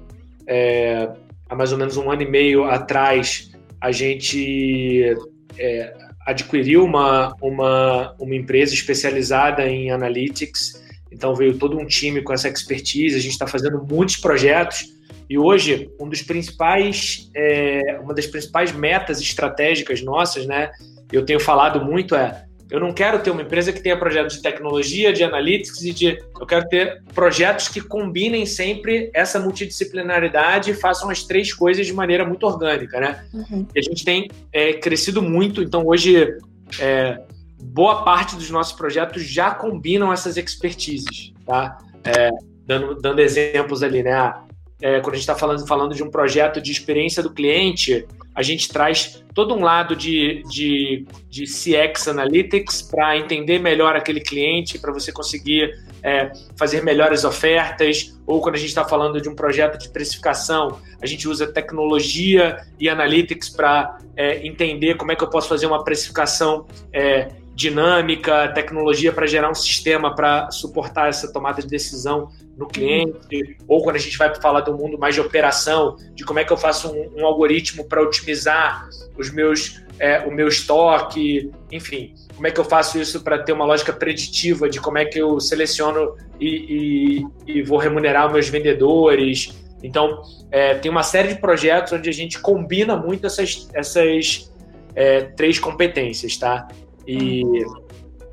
é, 0.48 1.08
há 1.48 1.54
mais 1.54 1.70
ou 1.70 1.78
menos 1.78 1.96
um 1.96 2.10
ano 2.10 2.22
e 2.22 2.28
meio 2.28 2.64
atrás, 2.64 3.52
a 3.80 3.92
gente 3.92 5.16
é, 5.58 5.94
adquiriu 6.26 6.84
uma, 6.84 7.34
uma, 7.40 8.14
uma 8.18 8.34
empresa 8.34 8.74
especializada 8.74 9.66
em 9.66 9.90
analytics, 9.90 10.82
então 11.10 11.34
veio 11.34 11.58
todo 11.58 11.78
um 11.78 11.86
time 11.86 12.22
com 12.22 12.32
essa 12.32 12.48
expertise, 12.48 13.16
a 13.16 13.20
gente 13.20 13.32
está 13.32 13.46
fazendo 13.46 13.82
muitos 13.82 14.16
projetos. 14.16 14.84
E 15.28 15.38
hoje 15.38 15.90
um 16.00 16.08
dos 16.08 16.22
principais, 16.22 17.30
é, 17.34 17.98
uma 18.02 18.14
das 18.14 18.26
principais 18.26 18.72
metas 18.72 19.20
estratégicas 19.20 20.02
nossas, 20.02 20.46
né, 20.46 20.70
eu 21.12 21.24
tenho 21.24 21.40
falado 21.40 21.84
muito 21.84 22.14
é 22.14 22.44
eu 22.72 22.80
não 22.80 22.90
quero 22.90 23.18
ter 23.18 23.30
uma 23.30 23.42
empresa 23.42 23.70
que 23.70 23.82
tenha 23.82 23.98
projetos 23.98 24.36
de 24.36 24.42
tecnologia, 24.42 25.12
de 25.12 25.22
analytics 25.22 25.82
e 25.82 25.92
de. 25.92 26.18
Eu 26.40 26.46
quero 26.46 26.66
ter 26.68 27.02
projetos 27.14 27.68
que 27.68 27.82
combinem 27.82 28.46
sempre 28.46 29.10
essa 29.12 29.38
multidisciplinaridade 29.38 30.70
e 30.70 30.74
façam 30.74 31.10
as 31.10 31.22
três 31.22 31.52
coisas 31.52 31.86
de 31.86 31.92
maneira 31.92 32.24
muito 32.24 32.46
orgânica, 32.46 32.98
né? 32.98 33.26
Uhum. 33.34 33.66
E 33.74 33.78
a 33.78 33.82
gente 33.82 34.02
tem 34.02 34.30
é, 34.50 34.72
crescido 34.72 35.20
muito, 35.20 35.62
então 35.62 35.86
hoje 35.86 36.34
é, 36.80 37.20
boa 37.62 38.04
parte 38.04 38.36
dos 38.36 38.48
nossos 38.48 38.72
projetos 38.72 39.22
já 39.22 39.50
combinam 39.50 40.10
essas 40.10 40.38
expertises, 40.38 41.34
tá? 41.44 41.76
É, 42.02 42.30
dando, 42.66 42.94
dando 42.94 43.20
exemplos 43.20 43.82
ali, 43.82 44.02
né? 44.02 44.14
Ah, 44.14 44.44
é, 44.80 45.00
quando 45.00 45.12
a 45.12 45.18
gente 45.18 45.28
está 45.28 45.36
falando, 45.36 45.66
falando 45.66 45.94
de 45.94 46.02
um 46.02 46.10
projeto 46.10 46.58
de 46.58 46.72
experiência 46.72 47.22
do 47.22 47.34
cliente, 47.34 48.06
a 48.34 48.42
gente 48.42 48.68
traz 48.68 49.22
todo 49.34 49.54
um 49.54 49.60
lado 49.60 49.94
de, 49.94 50.42
de, 50.48 51.06
de 51.28 51.44
CX 51.44 52.08
Analytics 52.08 52.82
para 52.82 53.16
entender 53.16 53.58
melhor 53.58 53.96
aquele 53.96 54.20
cliente, 54.20 54.78
para 54.78 54.92
você 54.92 55.12
conseguir 55.12 55.70
é, 56.02 56.32
fazer 56.56 56.82
melhores 56.82 57.24
ofertas, 57.24 58.18
ou 58.26 58.40
quando 58.40 58.56
a 58.56 58.58
gente 58.58 58.68
está 58.68 58.84
falando 58.84 59.20
de 59.20 59.28
um 59.28 59.34
projeto 59.34 59.78
de 59.78 59.88
precificação, 59.88 60.80
a 61.00 61.06
gente 61.06 61.28
usa 61.28 61.46
tecnologia 61.46 62.58
e 62.78 62.88
analytics 62.88 63.48
para 63.50 63.98
é, 64.16 64.46
entender 64.46 64.96
como 64.96 65.12
é 65.12 65.16
que 65.16 65.24
eu 65.24 65.30
posso 65.30 65.48
fazer 65.48 65.66
uma 65.66 65.84
precificação 65.84 66.66
é, 66.92 67.28
dinâmica, 67.54 68.48
tecnologia 68.48 69.12
para 69.12 69.26
gerar 69.26 69.50
um 69.50 69.54
sistema 69.54 70.14
para 70.14 70.50
suportar 70.50 71.08
essa 71.08 71.30
tomada 71.32 71.60
de 71.60 71.68
decisão 71.68 72.30
no 72.56 72.66
cliente, 72.66 73.56
ou 73.66 73.82
quando 73.82 73.96
a 73.96 73.98
gente 73.98 74.16
vai 74.16 74.34
falar 74.34 74.60
do 74.60 74.76
mundo 74.76 74.98
mais 74.98 75.14
de 75.14 75.20
operação, 75.20 75.96
de 76.14 76.24
como 76.24 76.38
é 76.38 76.44
que 76.44 76.52
eu 76.52 76.56
faço 76.56 76.90
um, 76.90 77.20
um 77.20 77.26
algoritmo 77.26 77.84
para 77.84 78.02
otimizar 78.02 78.88
os 79.18 79.30
meus, 79.30 79.82
é, 79.98 80.20
o 80.20 80.30
meu 80.30 80.48
estoque, 80.48 81.50
enfim, 81.70 82.14
como 82.34 82.46
é 82.46 82.50
que 82.50 82.60
eu 82.60 82.64
faço 82.64 82.98
isso 82.98 83.22
para 83.22 83.38
ter 83.38 83.52
uma 83.52 83.64
lógica 83.64 83.92
preditiva 83.92 84.68
de 84.68 84.80
como 84.80 84.98
é 84.98 85.04
que 85.04 85.18
eu 85.18 85.38
seleciono 85.40 86.16
e, 86.40 87.26
e, 87.46 87.58
e 87.58 87.62
vou 87.62 87.78
remunerar 87.78 88.32
meus 88.32 88.48
vendedores. 88.48 89.58
Então, 89.82 90.22
é, 90.50 90.74
tem 90.74 90.90
uma 90.90 91.02
série 91.02 91.28
de 91.28 91.40
projetos 91.40 91.92
onde 91.92 92.08
a 92.08 92.12
gente 92.12 92.38
combina 92.38 92.96
muito 92.96 93.26
essas, 93.26 93.68
essas 93.74 94.50
é, 94.94 95.22
três 95.22 95.58
competências, 95.58 96.36
tá? 96.36 96.68
E 97.06 97.42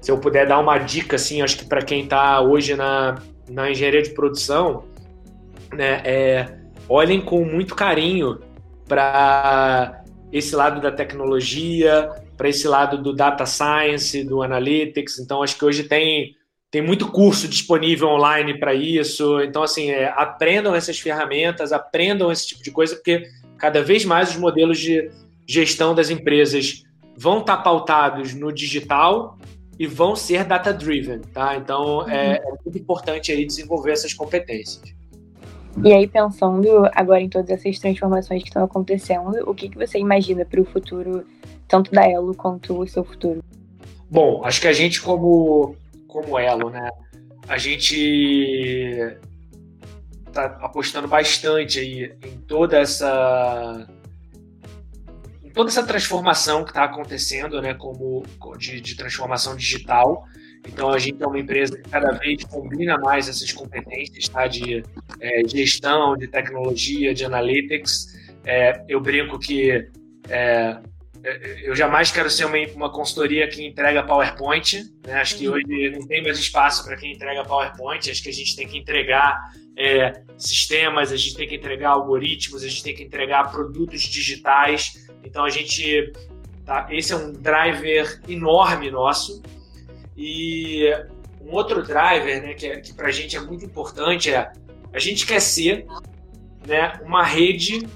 se 0.01 0.11
eu 0.11 0.17
puder 0.17 0.47
dar 0.47 0.59
uma 0.59 0.77
dica, 0.77 1.15
assim, 1.15 1.41
acho 1.41 1.57
que 1.57 1.65
para 1.65 1.81
quem 1.81 2.03
está 2.03 2.41
hoje 2.41 2.75
na, 2.75 3.21
na 3.49 3.69
engenharia 3.69 4.01
de 4.01 4.11
produção, 4.11 4.85
né, 5.73 6.01
é, 6.05 6.59
olhem 6.87 7.21
com 7.21 7.43
muito 7.43 7.75
carinho 7.75 8.39
para 8.87 10.03
esse 10.31 10.55
lado 10.55 10.81
da 10.81 10.91
tecnologia, 10.91 12.09
para 12.37 12.49
esse 12.49 12.67
lado 12.67 13.01
do 13.01 13.13
data 13.13 13.45
science, 13.45 14.23
do 14.23 14.41
analytics. 14.41 15.19
Então, 15.19 15.43
acho 15.43 15.57
que 15.57 15.65
hoje 15.65 15.83
tem, 15.83 16.35
tem 16.71 16.81
muito 16.81 17.11
curso 17.11 17.47
disponível 17.47 18.07
online 18.07 18.57
para 18.57 18.73
isso. 18.73 19.41
Então, 19.41 19.63
assim, 19.63 19.91
é, 19.91 20.13
aprendam 20.15 20.73
essas 20.73 20.99
ferramentas, 20.99 21.73
aprendam 21.73 22.31
esse 22.31 22.47
tipo 22.47 22.63
de 22.63 22.71
coisa, 22.71 22.95
porque 22.95 23.27
cada 23.57 23.83
vez 23.83 24.05
mais 24.05 24.29
os 24.29 24.37
modelos 24.37 24.79
de 24.79 25.11
gestão 25.45 25.93
das 25.93 26.09
empresas 26.09 26.83
vão 27.19 27.39
estar 27.39 27.57
tá 27.57 27.63
pautados 27.63 28.33
no 28.33 28.51
digital 28.51 29.37
e 29.77 29.85
vão 29.85 30.15
ser 30.15 30.45
data-driven, 30.45 31.19
tá? 31.33 31.57
Então, 31.57 31.99
uhum. 31.99 32.09
é, 32.09 32.37
é 32.37 32.51
muito 32.63 32.77
importante 32.77 33.31
aí 33.31 33.45
desenvolver 33.45 33.91
essas 33.91 34.13
competências. 34.13 34.93
E 35.83 35.93
aí, 35.93 36.07
pensando 36.07 36.89
agora 36.93 37.21
em 37.21 37.29
todas 37.29 37.49
essas 37.49 37.77
transformações 37.77 38.41
que 38.41 38.49
estão 38.49 38.63
acontecendo, 38.63 39.37
o 39.45 39.53
que, 39.53 39.69
que 39.69 39.77
você 39.77 39.99
imagina 39.99 40.45
para 40.45 40.61
o 40.61 40.65
futuro, 40.65 41.25
tanto 41.67 41.91
da 41.91 42.09
Elo 42.09 42.33
quanto 42.33 42.79
o 42.79 42.87
seu 42.87 43.03
futuro? 43.03 43.43
Bom, 44.09 44.41
acho 44.43 44.61
que 44.61 44.67
a 44.67 44.73
gente, 44.73 45.01
como, 45.01 45.75
como 46.07 46.39
Elo, 46.39 46.69
né, 46.69 46.89
a 47.47 47.57
gente 47.57 49.17
está 50.27 50.45
apostando 50.61 51.07
bastante 51.07 51.79
aí 51.79 52.13
em 52.23 52.37
toda 52.39 52.77
essa 52.79 53.87
toda 55.53 55.69
essa 55.69 55.83
transformação 55.83 56.63
que 56.63 56.71
está 56.71 56.83
acontecendo, 56.83 57.61
né, 57.61 57.73
como 57.73 58.23
de, 58.57 58.81
de, 58.81 58.95
transformação 58.95 59.55
digital. 59.55 60.25
Então 60.67 60.89
a 60.89 60.99
gente 60.99 61.21
é 61.21 61.27
uma 61.27 61.39
empresa 61.39 61.77
que 61.77 61.89
cada 61.89 62.11
vez 62.11 62.43
combina 62.43 62.97
mais 62.97 63.29
essas 63.29 63.51
competências, 63.51 64.27
tá, 64.27 64.47
de 64.47 64.83
é, 65.19 65.47
gestão, 65.47 66.17
de 66.17 66.27
tecnologia, 66.27 67.13
de 67.13 67.23
analytics. 67.25 68.07
É, 68.45 68.83
eu 68.87 68.99
brinco 68.99 69.39
que 69.39 69.87
é, 70.27 70.77
eu 71.63 71.75
jamais 71.75 72.11
quero 72.11 72.29
ser 72.29 72.45
uma, 72.45 72.57
uma 72.75 72.91
consultoria 72.91 73.47
que 73.47 73.65
entrega 73.65 74.03
PowerPoint. 74.03 74.83
Né? 75.05 75.13
Acho 75.13 75.37
que 75.37 75.47
uhum. 75.47 75.55
hoje 75.55 75.89
não 75.91 76.07
tem 76.07 76.23
mais 76.23 76.39
espaço 76.39 76.83
para 76.85 76.95
quem 76.95 77.13
entrega 77.13 77.43
PowerPoint. 77.43 78.09
Acho 78.09 78.23
que 78.23 78.29
a 78.29 78.33
gente 78.33 78.55
tem 78.55 78.67
que 78.67 78.77
entregar 78.77 79.51
é, 79.79 80.21
sistemas, 80.37 81.13
a 81.13 81.15
gente 81.15 81.37
tem 81.37 81.47
que 81.47 81.55
entregar 81.55 81.91
algoritmos, 81.91 82.63
a 82.63 82.67
gente 82.67 82.83
tem 82.83 82.93
que 82.93 83.01
entregar 83.01 83.49
produtos 83.49 84.01
digitais. 84.01 85.07
Então 85.23 85.45
a 85.45 85.49
gente, 85.49 86.11
tá, 86.65 86.87
esse 86.91 87.13
é 87.13 87.15
um 87.15 87.31
driver 87.31 88.21
enorme 88.27 88.91
nosso. 88.91 89.41
E 90.17 90.83
um 91.41 91.53
outro 91.53 91.81
driver, 91.81 92.41
né, 92.41 92.53
que, 92.53 92.67
é, 92.67 92.81
que 92.81 92.93
para 92.93 93.07
a 93.07 93.11
gente 93.11 93.37
é 93.37 93.39
muito 93.39 93.63
importante 93.63 94.33
é 94.33 94.51
a 94.91 94.99
gente 94.99 95.25
quer 95.25 95.39
ser, 95.39 95.85
né, 96.67 96.99
uma 97.05 97.23
rede 97.23 97.87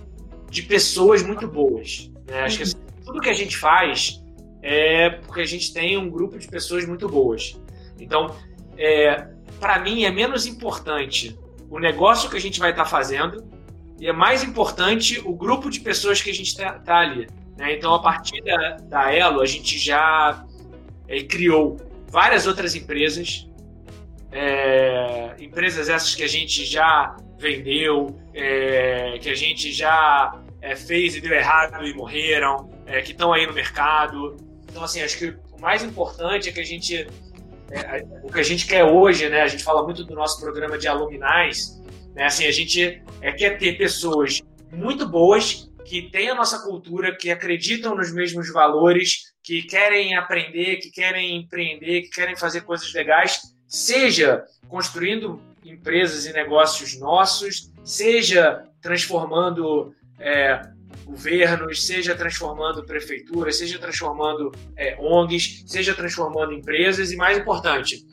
de 0.50 0.62
pessoas 0.62 1.22
muito 1.22 1.48
boas. 1.48 2.10
Né? 2.28 2.44
Acho 2.44 2.58
que 2.58 2.64
assim, 2.64 2.78
tudo 3.04 3.20
que 3.20 3.30
a 3.30 3.34
gente 3.34 3.58
faz 3.58 4.24
é 4.62 5.10
porque 5.10 5.42
a 5.42 5.46
gente 5.46 5.74
tem 5.74 5.98
um 5.98 6.10
grupo 6.10 6.40
de 6.40 6.48
pessoas 6.48 6.86
muito 6.86 7.10
boas. 7.10 7.60
Então, 8.00 8.34
é, 8.78 9.28
para 9.60 9.80
mim, 9.80 10.06
é 10.06 10.12
menos 10.12 10.46
importante 10.46 11.38
o 11.74 11.80
negócio 11.80 12.30
que 12.30 12.38
a 12.38 12.40
gente 12.40 12.60
vai 12.60 12.70
estar 12.70 12.84
tá 12.84 12.90
fazendo 12.90 13.44
e 14.00 14.08
é 14.08 14.14
mais 14.14 14.44
importante 14.44 15.20
o 15.26 15.34
grupo 15.34 15.72
de 15.72 15.80
pessoas 15.80 16.22
que 16.22 16.30
a 16.30 16.34
gente 16.34 16.50
está 16.50 16.74
tá 16.74 16.98
ali. 17.00 17.28
Né? 17.58 17.74
Então, 17.74 17.96
a 17.96 18.00
partir 18.00 18.44
da, 18.44 18.78
da 18.84 19.12
Elo, 19.12 19.42
a 19.42 19.46
gente 19.48 19.80
já 19.80 20.46
é, 21.08 21.24
criou 21.24 21.78
várias 22.10 22.46
outras 22.46 22.76
empresas, 22.76 23.50
é, 24.32 25.36
empresas 25.40 25.90
essas 25.90 26.14
que 26.14 26.22
a 26.22 26.28
gente 26.28 26.64
já 26.64 27.18
vendeu, 27.40 28.20
é, 28.36 29.18
que 29.20 29.32
a 29.32 29.36
gente 29.36 29.72
já 29.72 30.40
é, 30.62 30.76
fez 30.76 31.16
e 31.16 31.22
deu 31.22 31.34
errado 31.34 31.84
e 31.88 31.94
morreram, 31.96 32.70
é, 32.86 33.02
que 33.02 33.14
estão 33.14 33.34
aí 33.34 33.48
no 33.48 33.54
mercado. 33.54 34.38
Então, 34.70 34.84
assim, 34.84 35.02
acho 35.02 35.18
que 35.18 35.36
o 35.52 35.60
mais 35.60 35.84
importante 35.84 36.50
é 36.50 36.52
que 36.52 36.60
a 36.60 36.66
gente. 36.66 37.08
É, 37.72 38.06
o 38.24 38.32
que 38.32 38.40
a 38.40 38.44
gente 38.44 38.68
quer 38.68 38.84
hoje, 38.84 39.30
né? 39.30 39.42
A 39.42 39.48
gente 39.48 39.64
fala 39.64 39.84
muito 39.84 40.04
do 40.04 40.14
nosso 40.14 40.40
programa 40.40 40.78
de 40.78 40.88
aluminais, 40.88 41.82
né? 42.16 42.26
Assim, 42.26 42.46
a 42.46 42.52
gente 42.52 43.02
é, 43.22 43.32
quer 43.32 43.58
ter 43.58 43.78
pessoas 43.78 44.42
muito 44.72 45.08
boas 45.08 45.70
que 45.86 46.10
têm 46.10 46.30
a 46.30 46.36
nossa 46.36 46.60
cultura, 46.60 47.16
que 47.16 47.30
acreditam 47.30 47.96
nos 47.96 48.12
mesmos 48.14 48.52
valores, 48.52 49.34
que 49.44 49.64
querem 49.64 50.16
aprender, 50.16 50.78
que 50.78 50.90
querem 50.90 51.38
empreender, 51.38 52.04
que 52.04 52.10
querem 52.10 52.36
fazer 52.36 52.62
coisas 52.62 52.92
legais, 52.94 53.42
seja 53.68 54.44
construindo 54.68 55.42
empresas 55.64 56.26
e 56.26 56.34
negócios 56.34 57.00
nossos, 57.00 57.72
seja 57.84 58.64
transformando 58.82 59.94
é, 60.20 60.62
governos, 61.06 61.86
seja 61.86 62.16
transformando 62.16 62.84
prefeituras, 62.84 63.58
seja 63.58 63.80
transformando 63.80 64.52
é, 64.76 64.98
ONGs, 65.00 65.64
seja 65.68 65.94
transformando 65.94 66.54
empresas 66.54 67.12
e, 67.12 67.16
mais 67.16 67.38
importante, 67.38 68.06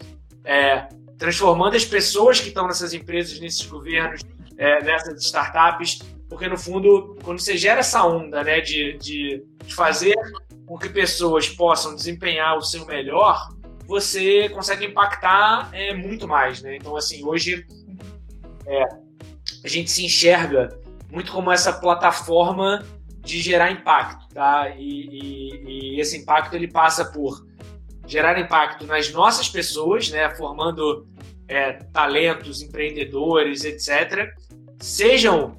é, 0.45 0.89
transformando 1.19 1.77
as 1.77 1.85
pessoas 1.85 2.41
que 2.41 2.49
estão 2.49 2.67
nessas 2.67 2.95
empresas, 2.95 3.39
nesses 3.41 3.65
governos, 3.67 4.23
é, 4.57 4.83
nessas 4.83 5.23
startups, 5.25 6.01
porque 6.29 6.49
no 6.49 6.57
fundo, 6.57 7.17
quando 7.23 7.41
você 7.41 7.57
gera 7.57 7.81
essa 7.81 8.07
onda 8.07 8.45
né, 8.45 8.61
de, 8.61 8.97
de 8.99 9.43
fazer 9.69 10.15
com 10.67 10.79
que 10.79 10.89
pessoas 10.89 11.49
possam 11.49 11.95
desempenhar 11.95 12.57
o 12.57 12.63
seu 12.63 12.87
melhor, 12.87 13.49
você 13.87 14.49
consegue 14.51 14.87
impactar 14.87 15.69
é, 15.73 15.93
muito 15.93 16.29
mais. 16.29 16.63
Né? 16.63 16.77
Então, 16.77 16.97
assim, 16.97 17.25
hoje 17.25 17.67
é, 18.65 18.85
a 19.65 19.69
gente 19.69 19.91
se 19.91 20.05
enxerga 20.05 20.69
muito 21.11 21.33
como 21.33 21.51
essa 21.51 21.73
plataforma 21.73 22.85
de 23.23 23.41
gerar 23.41 23.71
impacto, 23.71 24.33
tá? 24.33 24.71
E, 24.77 25.07
e, 25.07 25.97
e, 25.97 26.01
esse 26.01 26.17
impacto 26.17 26.55
ele 26.55 26.69
passa 26.69 27.05
por 27.05 27.47
gerar 28.07 28.39
impacto 28.39 28.87
nas 28.87 29.13
nossas 29.13 29.49
pessoas, 29.49 30.09
né? 30.11 30.31
Formando 30.31 31.07
é, 31.47 31.73
talentos, 31.93 32.63
empreendedores, 32.63 33.65
etc. 33.65 34.33
Sejam 34.81 35.57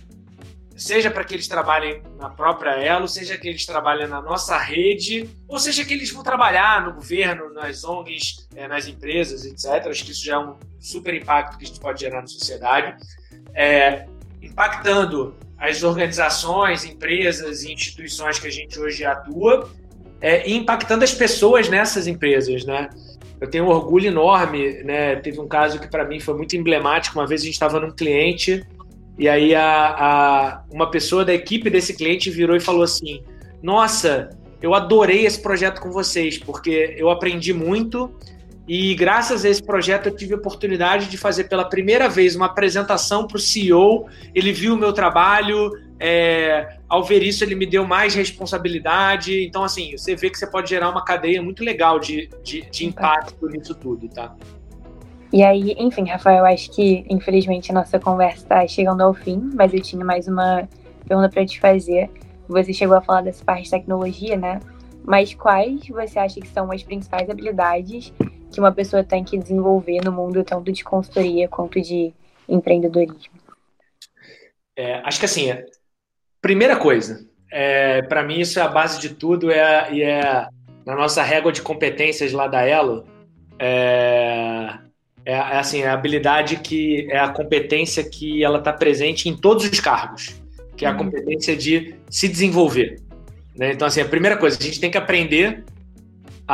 seja 0.81 1.11
para 1.11 1.23
que 1.23 1.35
eles 1.35 1.47
trabalhem 1.47 2.01
na 2.17 2.27
própria 2.27 2.71
Elo, 2.71 3.07
seja 3.07 3.37
que 3.37 3.47
eles 3.47 3.67
trabalhem 3.67 4.07
na 4.07 4.19
nossa 4.19 4.57
rede, 4.57 5.29
ou 5.47 5.59
seja 5.59 5.85
que 5.85 5.93
eles 5.93 6.11
vão 6.11 6.23
trabalhar 6.23 6.83
no 6.83 6.93
governo, 6.93 7.53
nas 7.53 7.83
ONGs, 7.83 8.47
é, 8.55 8.67
nas 8.67 8.87
empresas, 8.87 9.45
etc. 9.45 9.87
Acho 9.87 10.03
que 10.03 10.11
isso 10.11 10.25
já 10.25 10.35
é 10.35 10.39
um 10.39 10.57
super 10.79 11.13
impacto 11.13 11.59
que 11.59 11.65
a 11.65 11.67
gente 11.67 11.79
pode 11.79 11.99
gerar 11.99 12.21
na 12.21 12.27
sociedade. 12.27 12.97
É, 13.53 14.07
impactando 14.41 15.35
as 15.57 15.83
organizações, 15.83 16.83
empresas 16.83 17.63
e 17.63 17.71
instituições 17.71 18.39
que 18.39 18.47
a 18.47 18.51
gente 18.51 18.79
hoje 18.79 19.05
atua 19.05 19.69
é, 20.19 20.47
e 20.49 20.53
impactando 20.53 21.03
as 21.03 21.13
pessoas 21.13 21.69
nessas 21.69 22.07
empresas, 22.07 22.65
né? 22.65 22.89
Eu 23.39 23.49
tenho 23.49 23.65
um 23.65 23.69
orgulho 23.69 24.07
enorme, 24.07 24.83
né? 24.83 25.15
Teve 25.15 25.39
um 25.39 25.47
caso 25.47 25.79
que 25.79 25.87
para 25.87 26.05
mim 26.05 26.19
foi 26.19 26.35
muito 26.35 26.55
emblemático. 26.55 27.17
Uma 27.17 27.25
vez 27.25 27.41
a 27.41 27.45
gente 27.45 27.53
estava 27.53 27.79
num 27.79 27.91
cliente 27.91 28.63
e 29.17 29.27
aí 29.27 29.53
a, 29.55 29.95
a, 29.97 30.63
uma 30.71 30.89
pessoa 30.89 31.25
da 31.25 31.33
equipe 31.33 31.69
desse 31.69 31.95
cliente 31.95 32.29
virou 32.29 32.55
e 32.55 32.59
falou 32.59 32.83
assim: 32.83 33.23
Nossa, 33.61 34.29
eu 34.61 34.75
adorei 34.75 35.25
esse 35.25 35.41
projeto 35.41 35.81
com 35.81 35.91
vocês 35.91 36.37
porque 36.37 36.95
eu 36.97 37.09
aprendi 37.09 37.51
muito 37.51 38.15
e 38.67 38.93
graças 38.95 39.43
a 39.43 39.49
esse 39.49 39.61
projeto 39.61 40.07
eu 40.07 40.15
tive 40.15 40.33
a 40.33 40.37
oportunidade 40.37 41.07
de 41.07 41.17
fazer 41.17 41.45
pela 41.45 41.65
primeira 41.65 42.07
vez 42.07 42.35
uma 42.35 42.45
apresentação 42.45 43.27
para 43.27 43.37
o 43.37 43.39
CEO. 43.39 44.07
Ele 44.33 44.53
viu 44.53 44.75
o 44.75 44.77
meu 44.77 44.93
trabalho, 44.93 45.71
é, 45.99 46.77
ao 46.87 47.03
ver 47.03 47.23
isso 47.23 47.43
ele 47.43 47.55
me 47.55 47.65
deu 47.65 47.85
mais 47.85 48.13
responsabilidade. 48.13 49.45
Então, 49.45 49.63
assim, 49.63 49.97
você 49.97 50.15
vê 50.15 50.29
que 50.29 50.37
você 50.37 50.47
pode 50.47 50.69
gerar 50.69 50.89
uma 50.89 51.03
cadeia 51.03 51.41
muito 51.41 51.63
legal 51.63 51.99
de, 51.99 52.29
de, 52.43 52.61
de 52.69 52.85
impacto 52.85 53.47
nisso 53.47 53.73
tudo, 53.75 54.07
tá? 54.07 54.35
E 55.33 55.43
aí, 55.43 55.75
enfim, 55.77 56.05
Rafael, 56.07 56.45
acho 56.45 56.71
que 56.71 57.05
infelizmente 57.09 57.71
a 57.71 57.73
nossa 57.73 57.99
conversa 57.99 58.43
está 58.43 58.67
chegando 58.67 59.01
ao 59.01 59.13
fim, 59.13 59.49
mas 59.55 59.73
eu 59.73 59.81
tinha 59.81 60.03
mais 60.03 60.27
uma 60.27 60.67
pergunta 61.07 61.29
para 61.29 61.45
te 61.45 61.59
fazer. 61.59 62.09
Você 62.47 62.73
chegou 62.73 62.97
a 62.97 63.01
falar 63.01 63.21
dessa 63.21 63.43
parte 63.43 63.63
de 63.63 63.71
tecnologia, 63.71 64.35
né? 64.35 64.59
Mas 65.05 65.33
quais 65.33 65.87
você 65.87 66.19
acha 66.19 66.39
que 66.39 66.47
são 66.47 66.71
as 66.71 66.83
principais 66.83 67.29
habilidades 67.29 68.13
que 68.51 68.59
uma 68.59 68.71
pessoa 68.71 69.03
tem 69.03 69.23
que 69.23 69.37
desenvolver 69.37 70.01
no 70.03 70.11
mundo 70.11 70.43
tanto 70.43 70.71
de 70.71 70.83
consultoria 70.83 71.47
quanto 71.47 71.81
de 71.81 72.13
empreendedorismo? 72.47 73.31
É, 74.75 74.95
acho 75.05 75.19
que 75.19 75.25
assim, 75.25 75.49
primeira 76.41 76.75
coisa, 76.75 77.25
é, 77.51 78.01
para 78.03 78.23
mim 78.23 78.39
isso 78.39 78.59
é 78.59 78.61
a 78.61 78.67
base 78.67 78.99
de 78.99 79.09
tudo 79.09 79.51
é, 79.51 79.93
e 79.93 80.03
é 80.03 80.47
na 80.85 80.95
nossa 80.95 81.23
régua 81.23 81.51
de 81.51 81.61
competências 81.61 82.31
lá 82.31 82.47
da 82.47 82.65
Elo, 82.65 83.05
é, 83.59 84.73
é, 85.25 85.33
é, 85.33 85.57
assim, 85.57 85.81
é 85.81 85.87
a 85.87 85.93
habilidade 85.93 86.57
que 86.57 87.07
é 87.11 87.19
a 87.19 87.29
competência 87.29 88.03
que 88.03 88.43
ela 88.43 88.57
está 88.57 88.73
presente 88.73 89.29
em 89.29 89.37
todos 89.37 89.69
os 89.69 89.79
cargos, 89.79 90.41
que 90.75 90.85
é 90.85 90.87
a 90.87 90.91
uhum. 90.91 90.97
competência 90.97 91.55
de 91.55 91.95
se 92.09 92.27
desenvolver. 92.27 92.99
Né? 93.55 93.73
Então, 93.73 93.87
assim, 93.87 94.01
a 94.01 94.05
primeira 94.05 94.37
coisa, 94.37 94.57
a 94.59 94.63
gente 94.63 94.79
tem 94.79 94.89
que 94.89 94.97
aprender 94.97 95.63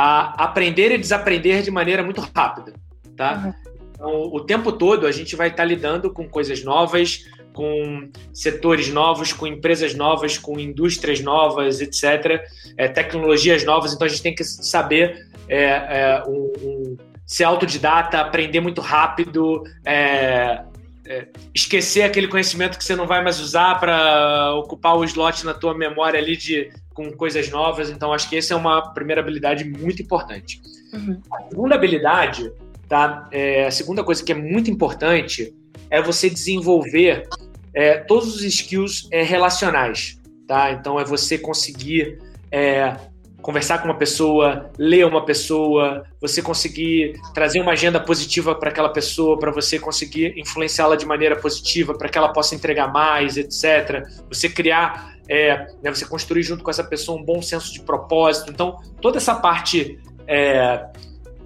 a 0.00 0.44
aprender 0.44 0.92
e 0.92 0.98
desaprender 0.98 1.60
de 1.60 1.72
maneira 1.72 2.04
muito 2.04 2.20
rápida, 2.20 2.72
tá? 3.16 3.42
Uhum. 3.44 3.54
Então, 3.90 4.22
o 4.32 4.40
tempo 4.44 4.70
todo 4.70 5.08
a 5.08 5.10
gente 5.10 5.34
vai 5.34 5.48
estar 5.48 5.64
lidando 5.64 6.12
com 6.12 6.28
coisas 6.28 6.62
novas, 6.62 7.24
com 7.52 8.08
setores 8.32 8.88
novos, 8.90 9.32
com 9.32 9.44
empresas 9.44 9.94
novas, 9.94 10.38
com 10.38 10.56
indústrias 10.56 11.20
novas, 11.20 11.80
etc., 11.80 12.40
é, 12.76 12.86
tecnologias 12.86 13.64
novas. 13.64 13.92
Então 13.92 14.06
a 14.06 14.08
gente 14.08 14.22
tem 14.22 14.32
que 14.32 14.44
saber 14.44 15.26
é, 15.48 15.62
é, 15.64 16.22
um, 16.28 16.52
um, 16.62 16.96
ser 17.26 17.42
autodidata, 17.42 18.20
aprender 18.20 18.60
muito 18.60 18.80
rápido, 18.80 19.64
é, 19.84 20.62
é, 21.08 21.26
esquecer 21.52 22.02
aquele 22.04 22.28
conhecimento 22.28 22.78
que 22.78 22.84
você 22.84 22.94
não 22.94 23.08
vai 23.08 23.20
mais 23.20 23.40
usar 23.40 23.80
para 23.80 24.54
ocupar 24.54 24.96
o 24.96 25.02
slot 25.02 25.44
na 25.44 25.54
tua 25.54 25.76
memória 25.76 26.20
ali 26.20 26.36
de 26.36 26.70
com 26.98 27.12
coisas 27.12 27.48
novas. 27.48 27.90
Então, 27.90 28.12
acho 28.12 28.28
que 28.28 28.36
essa 28.36 28.54
é 28.54 28.56
uma 28.56 28.92
primeira 28.92 29.20
habilidade 29.20 29.64
muito 29.64 30.02
importante. 30.02 30.60
Uhum. 30.92 31.20
A 31.32 31.48
segunda 31.48 31.76
habilidade, 31.76 32.52
tá? 32.88 33.28
É, 33.30 33.66
a 33.66 33.70
segunda 33.70 34.02
coisa 34.02 34.24
que 34.24 34.32
é 34.32 34.34
muito 34.34 34.68
importante 34.68 35.54
é 35.88 36.02
você 36.02 36.28
desenvolver 36.28 37.28
é, 37.72 37.98
todos 37.98 38.34
os 38.34 38.42
skills 38.42 39.06
é, 39.12 39.22
relacionais, 39.22 40.20
tá? 40.48 40.72
Então, 40.72 40.98
é 40.98 41.04
você 41.04 41.38
conseguir 41.38 42.18
é, 42.50 42.96
conversar 43.40 43.78
com 43.78 43.84
uma 43.84 43.96
pessoa, 43.96 44.72
ler 44.76 45.06
uma 45.06 45.24
pessoa, 45.24 46.04
você 46.20 46.42
conseguir 46.42 47.12
trazer 47.32 47.60
uma 47.60 47.72
agenda 47.72 48.00
positiva 48.00 48.56
para 48.56 48.70
aquela 48.70 48.88
pessoa, 48.88 49.38
para 49.38 49.52
você 49.52 49.78
conseguir 49.78 50.36
influenciá-la 50.36 50.96
de 50.96 51.06
maneira 51.06 51.36
positiva, 51.36 51.96
para 51.96 52.08
que 52.08 52.18
ela 52.18 52.32
possa 52.32 52.56
entregar 52.56 52.92
mais, 52.92 53.36
etc. 53.36 54.04
Você 54.28 54.48
criar, 54.48 55.17
é, 55.28 55.66
né, 55.82 55.90
você 55.90 56.06
construir 56.06 56.42
junto 56.42 56.64
com 56.64 56.70
essa 56.70 56.82
pessoa 56.82 57.18
um 57.20 57.24
bom 57.24 57.42
senso 57.42 57.72
de 57.72 57.80
propósito. 57.80 58.50
Então, 58.50 58.80
toda 59.00 59.18
essa 59.18 59.34
parte 59.34 59.98
é, 60.26 60.86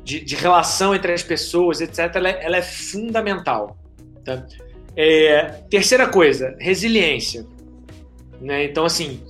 de, 0.04 0.20
de, 0.20 0.36
relação 0.36 0.94
entre 0.94 1.12
as 1.12 1.22
pessoas, 1.22 1.80
etc., 1.80 2.10
ela 2.14 2.28
é, 2.28 2.44
ela 2.44 2.56
é 2.56 2.62
fundamental. 2.62 3.76
Tá? 4.24 4.46
É, 4.96 5.46
terceira 5.68 6.06
coisa, 6.06 6.54
resiliência. 6.60 7.44
Né? 8.40 8.64
Então, 8.64 8.84
assim, 8.84 9.22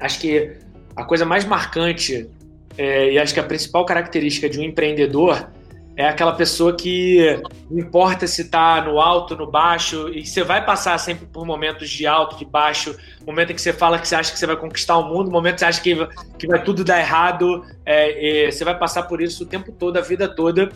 acho 0.00 0.18
que 0.20 0.52
a 0.96 1.04
coisa 1.04 1.24
mais 1.24 1.44
marcante 1.44 2.30
é, 2.76 3.12
e 3.12 3.18
acho 3.18 3.34
que 3.34 3.40
a 3.40 3.44
principal 3.44 3.84
característica 3.84 4.48
de 4.48 4.58
um 4.58 4.62
empreendedor 4.62 5.50
é 5.96 6.08
aquela 6.08 6.32
pessoa 6.32 6.76
que 6.76 7.40
não 7.70 7.78
importa 7.78 8.26
se 8.26 8.42
está 8.42 8.82
no 8.82 9.00
alto, 9.00 9.36
no 9.36 9.48
baixo, 9.48 10.08
e 10.08 10.26
você 10.26 10.42
vai 10.42 10.64
passar 10.64 10.98
sempre 10.98 11.26
por 11.26 11.46
momentos 11.46 11.88
de 11.88 12.06
alto, 12.06 12.36
de 12.36 12.44
baixo, 12.44 12.96
momento 13.24 13.52
em 13.52 13.54
que 13.54 13.62
você 13.62 13.72
fala 13.72 13.98
que 13.98 14.08
você 14.08 14.16
acha 14.16 14.32
que 14.32 14.38
você 14.38 14.46
vai 14.46 14.56
conquistar 14.56 14.96
o 14.98 15.08
mundo, 15.08 15.30
momento 15.30 15.54
que 15.54 15.60
você 15.60 15.66
acha 15.66 15.80
que, 15.80 16.08
que 16.38 16.46
vai 16.48 16.62
tudo 16.62 16.84
dar 16.84 16.98
errado, 16.98 17.64
é, 17.86 18.50
você 18.50 18.64
vai 18.64 18.76
passar 18.76 19.04
por 19.04 19.20
isso 19.20 19.44
o 19.44 19.46
tempo 19.46 19.70
todo, 19.70 19.96
a 19.96 20.00
vida 20.00 20.28
toda, 20.28 20.68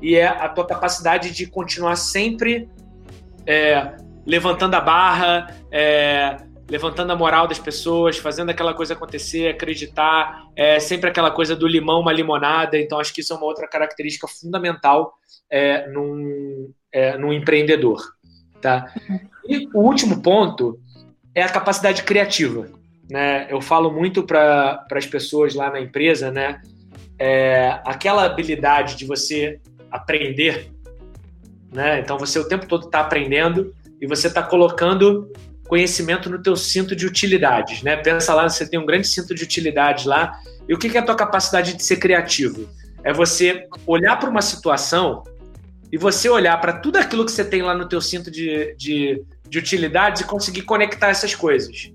e 0.00 0.16
é 0.16 0.26
a 0.26 0.48
tua 0.48 0.66
capacidade 0.66 1.32
de 1.32 1.46
continuar 1.46 1.96
sempre 1.96 2.68
é, 3.46 3.94
levantando 4.26 4.74
a 4.74 4.80
barra, 4.80 5.54
é, 5.70 6.36
levantando 6.72 7.12
a 7.12 7.16
moral 7.16 7.46
das 7.46 7.58
pessoas, 7.58 8.16
fazendo 8.16 8.48
aquela 8.48 8.72
coisa 8.72 8.94
acontecer, 8.94 9.48
acreditar, 9.48 10.46
é 10.56 10.80
sempre 10.80 11.10
aquela 11.10 11.30
coisa 11.30 11.54
do 11.54 11.66
limão, 11.66 12.00
uma 12.00 12.14
limonada. 12.14 12.78
Então, 12.78 12.98
acho 12.98 13.12
que 13.12 13.20
isso 13.20 13.34
é 13.34 13.36
uma 13.36 13.44
outra 13.44 13.68
característica 13.68 14.26
fundamental 14.26 15.12
é, 15.50 15.86
num, 15.88 16.72
é, 16.90 17.18
num 17.18 17.30
empreendedor. 17.30 18.00
Tá? 18.58 18.90
E 19.46 19.68
o 19.74 19.80
último 19.80 20.22
ponto 20.22 20.80
é 21.34 21.42
a 21.42 21.48
capacidade 21.50 22.04
criativa. 22.04 22.66
Né? 23.10 23.48
Eu 23.50 23.60
falo 23.60 23.92
muito 23.92 24.22
para 24.22 24.86
as 24.90 25.04
pessoas 25.04 25.54
lá 25.54 25.70
na 25.70 25.78
empresa, 25.78 26.30
né? 26.30 26.62
É, 27.18 27.80
aquela 27.84 28.24
habilidade 28.24 28.96
de 28.96 29.04
você 29.04 29.60
aprender, 29.90 30.72
né? 31.70 32.00
Então 32.00 32.18
você 32.18 32.38
o 32.38 32.48
tempo 32.48 32.66
todo 32.66 32.86
está 32.86 33.00
aprendendo 33.00 33.74
e 34.00 34.06
você 34.06 34.28
está 34.28 34.42
colocando 34.42 35.30
conhecimento 35.68 36.28
no 36.28 36.42
teu 36.42 36.56
cinto 36.56 36.94
de 36.94 37.06
utilidades, 37.06 37.82
né? 37.82 37.96
Pensa 37.96 38.34
lá, 38.34 38.48
você 38.48 38.68
tem 38.68 38.78
um 38.78 38.86
grande 38.86 39.06
cinto 39.08 39.34
de 39.34 39.42
utilidades 39.42 40.04
lá. 40.04 40.38
E 40.68 40.74
o 40.74 40.78
que 40.78 40.96
é 40.96 41.00
a 41.00 41.04
tua 41.04 41.14
capacidade 41.14 41.74
de 41.74 41.82
ser 41.82 41.96
criativo? 41.96 42.68
É 43.04 43.12
você 43.12 43.66
olhar 43.86 44.16
para 44.18 44.30
uma 44.30 44.42
situação 44.42 45.24
e 45.90 45.98
você 45.98 46.28
olhar 46.28 46.58
para 46.60 46.74
tudo 46.74 46.96
aquilo 46.96 47.24
que 47.24 47.32
você 47.32 47.44
tem 47.44 47.62
lá 47.62 47.74
no 47.74 47.88
teu 47.88 48.00
cinto 48.00 48.30
de, 48.30 48.74
de, 48.76 49.22
de 49.48 49.58
utilidades 49.58 50.22
e 50.22 50.24
conseguir 50.24 50.62
conectar 50.62 51.08
essas 51.08 51.34
coisas, 51.34 51.92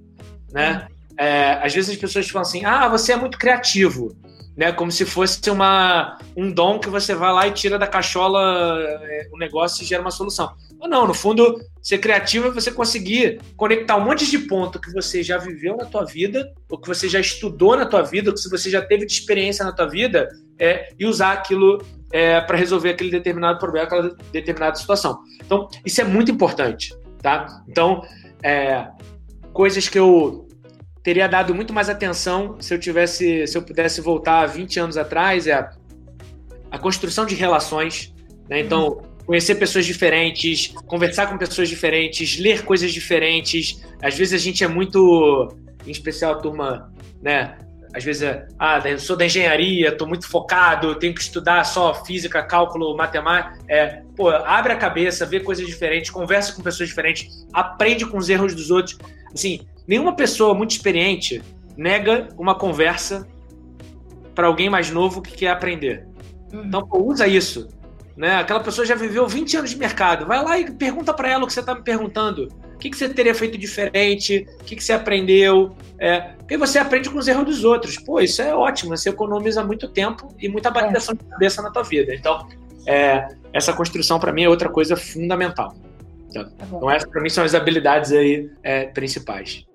né? 0.51 0.87
É, 1.17 1.53
às 1.63 1.73
vezes 1.73 1.89
as 1.89 1.97
pessoas 1.97 2.29
falam 2.29 2.47
assim, 2.47 2.63
ah, 2.63 2.87
você 2.87 3.13
é 3.13 3.15
muito 3.15 3.39
criativo, 3.39 4.15
né? 4.57 4.71
Como 4.71 4.91
se 4.91 5.05
fosse 5.05 5.49
uma, 5.51 6.17
um 6.35 6.51
dom 6.51 6.79
que 6.79 6.89
você 6.89 7.13
vai 7.13 7.31
lá 7.31 7.47
e 7.47 7.51
tira 7.51 7.77
da 7.77 7.85
cachola 7.85 8.81
é, 8.81 9.29
o 9.31 9.37
negócio 9.37 9.83
e 9.83 9.85
gera 9.85 10.01
uma 10.01 10.09
solução. 10.09 10.51
Não, 10.89 11.07
no 11.07 11.13
fundo, 11.13 11.59
ser 11.81 11.99
criativo 11.99 12.47
é 12.47 12.51
você 12.51 12.71
conseguir 12.71 13.39
conectar 13.55 13.95
um 13.95 14.03
monte 14.03 14.29
de 14.29 14.39
ponto 14.39 14.79
que 14.79 14.91
você 14.91 15.21
já 15.21 15.37
viveu 15.37 15.77
na 15.77 15.85
tua 15.85 16.03
vida, 16.03 16.51
ou 16.69 16.79
que 16.79 16.87
você 16.87 17.07
já 17.07 17.19
estudou 17.19 17.75
na 17.75 17.85
tua 17.85 18.01
vida, 18.01 18.29
ou 18.29 18.35
que 18.35 18.49
você 18.49 18.69
já 18.69 18.81
teve 18.81 19.05
de 19.05 19.11
experiência 19.11 19.63
na 19.63 19.71
tua 19.71 19.87
vida, 19.87 20.27
é, 20.59 20.89
e 20.97 21.05
usar 21.05 21.33
aquilo 21.33 21.83
é, 22.11 22.39
para 22.41 22.57
resolver 22.57 22.91
aquele 22.91 23.11
determinado 23.11 23.59
problema, 23.59 23.85
aquela 23.85 24.15
determinada 24.31 24.75
situação. 24.75 25.19
Então, 25.43 25.67
isso 25.85 26.01
é 26.01 26.03
muito 26.03 26.31
importante, 26.31 26.95
tá? 27.21 27.63
Então, 27.67 28.01
é, 28.43 28.87
coisas 29.51 29.89
que 29.89 29.97
eu 29.97 30.46
teria 31.07 31.25
dado 31.25 31.55
muito 31.55 31.71
mais 31.71 31.87
atenção 31.87 32.57
se 32.59 32.73
eu 32.73 32.77
tivesse, 32.77 33.47
se 33.47 33.57
eu 33.57 33.61
pudesse 33.61 34.01
voltar 34.01 34.45
20 34.45 34.77
anos 34.77 34.97
atrás, 34.97 35.47
é 35.47 35.69
a 36.69 36.77
construção 36.77 37.25
de 37.25 37.33
relações, 37.33 38.13
né? 38.49 38.59
Então, 38.59 39.01
conhecer 39.25 39.55
pessoas 39.55 39.85
diferentes, 39.85 40.73
conversar 40.85 41.27
com 41.27 41.37
pessoas 41.37 41.69
diferentes, 41.69 42.37
ler 42.37 42.65
coisas 42.65 42.91
diferentes. 42.91 43.81
Às 44.03 44.17
vezes 44.17 44.33
a 44.33 44.37
gente 44.37 44.65
é 44.65 44.67
muito, 44.67 45.47
em 45.85 45.91
especial 45.91 46.33
a 46.33 46.35
turma, 46.39 46.93
né? 47.21 47.57
Às 47.95 48.03
vezes, 48.03 48.23
é, 48.23 48.45
ah, 48.59 48.77
eu 48.83 48.99
sou 48.99 49.15
da 49.15 49.25
engenharia, 49.25 49.87
estou 49.87 50.09
muito 50.09 50.27
focado, 50.27 50.93
tenho 50.95 51.15
que 51.15 51.21
estudar 51.21 51.63
só 51.63 52.03
física, 52.03 52.43
cálculo, 52.43 52.97
matemática. 52.97 53.57
É, 53.69 54.01
pô, 54.13 54.27
abre 54.27 54.73
a 54.73 54.75
cabeça, 54.75 55.25
vê 55.25 55.39
coisas 55.39 55.65
diferentes, 55.65 56.11
conversa 56.11 56.51
com 56.51 56.61
pessoas 56.61 56.89
diferentes, 56.89 57.47
aprende 57.53 58.05
com 58.05 58.17
os 58.17 58.27
erros 58.27 58.53
dos 58.53 58.69
outros. 58.69 58.97
Assim, 59.33 59.65
nenhuma 59.87 60.15
pessoa 60.15 60.53
muito 60.53 60.71
experiente 60.71 61.41
nega 61.75 62.29
uma 62.37 62.55
conversa 62.55 63.27
para 64.35 64.47
alguém 64.47 64.69
mais 64.69 64.91
novo 64.91 65.21
que 65.21 65.35
quer 65.35 65.49
aprender. 65.49 66.05
Uhum. 66.53 66.65
Então, 66.65 66.85
pô, 66.87 66.99
usa 67.03 67.27
isso. 67.27 67.67
Né? 68.15 68.35
Aquela 68.35 68.59
pessoa 68.59 68.85
já 68.85 68.95
viveu 68.95 69.27
20 69.27 69.57
anos 69.57 69.69
de 69.69 69.77
mercado. 69.77 70.25
Vai 70.25 70.43
lá 70.43 70.59
e 70.59 70.71
pergunta 70.71 71.13
para 71.13 71.29
ela 71.29 71.43
o 71.43 71.47
que 71.47 71.53
você 71.53 71.59
está 71.59 71.75
me 71.75 71.83
perguntando. 71.83 72.47
O 72.73 72.77
que, 72.77 72.89
que 72.89 72.97
você 72.97 73.09
teria 73.09 73.33
feito 73.33 73.57
diferente? 73.57 74.47
O 74.59 74.63
que, 74.63 74.75
que 74.75 74.83
você 74.83 74.93
aprendeu? 74.93 75.75
É, 75.99 76.19
porque 76.37 76.57
você 76.57 76.79
aprende 76.79 77.09
com 77.09 77.17
os 77.17 77.27
erros 77.27 77.45
dos 77.45 77.63
outros. 77.63 77.97
Pô, 77.97 78.19
isso 78.19 78.41
é 78.41 78.53
ótimo. 78.53 78.95
Você 78.95 79.09
economiza 79.09 79.63
muito 79.63 79.87
tempo 79.87 80.35
e 80.39 80.49
muita 80.49 80.71
validação 80.71 81.13
é. 81.13 81.17
de 81.17 81.29
cabeça 81.29 81.61
na 81.61 81.71
tua 81.71 81.83
vida. 81.83 82.13
Então, 82.13 82.47
é, 82.87 83.27
essa 83.53 83.73
construção 83.73 84.19
para 84.19 84.31
mim 84.31 84.43
é 84.43 84.49
outra 84.49 84.69
coisa 84.69 84.95
fundamental. 84.95 85.75
Tá? 86.33 86.43
Tá 86.43 86.65
então, 86.65 86.89
essas 86.89 87.09
para 87.09 87.21
mim 87.21 87.29
são 87.29 87.43
as 87.43 87.55
habilidades 87.55 88.11
aí 88.11 88.49
é, 88.63 88.85
principais. 88.85 89.65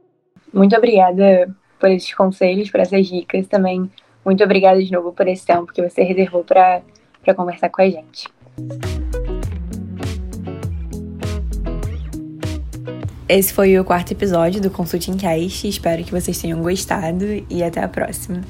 Muito 0.53 0.77
obrigada 0.77 1.49
por 1.81 1.91
esses 1.91 2.13
conselhos, 2.15 2.71
por 2.71 2.81
essas 2.81 3.07
dicas 3.07 3.47
também. 3.47 3.91
Muito 4.25 4.45
obrigada 4.45 4.83
de 4.83 4.93
novo 4.93 5.13
por 5.13 5.27
esse 5.27 5.45
tempo 5.45 5.73
que 5.73 5.83
você 5.83 6.03
reservou 6.03 6.45
para 6.45 6.83
conversar 7.35 7.71
com 7.71 7.83
a 7.83 7.89
gente. 7.89 8.29
Esse 13.29 13.55
foi 13.55 13.79
o 13.79 13.85
quarto 13.85 14.13
episódio 14.13 14.61
do 14.61 14.71
Consulting 14.71 15.17
Cast. 15.17 15.67
Espero 15.67 16.05
que 16.05 16.11
vocês 16.11 16.41
tenham 16.41 16.61
gostado 16.61 17.25
e 17.49 17.65
até 17.65 17.81
a 17.83 17.89
próxima. 17.89 18.43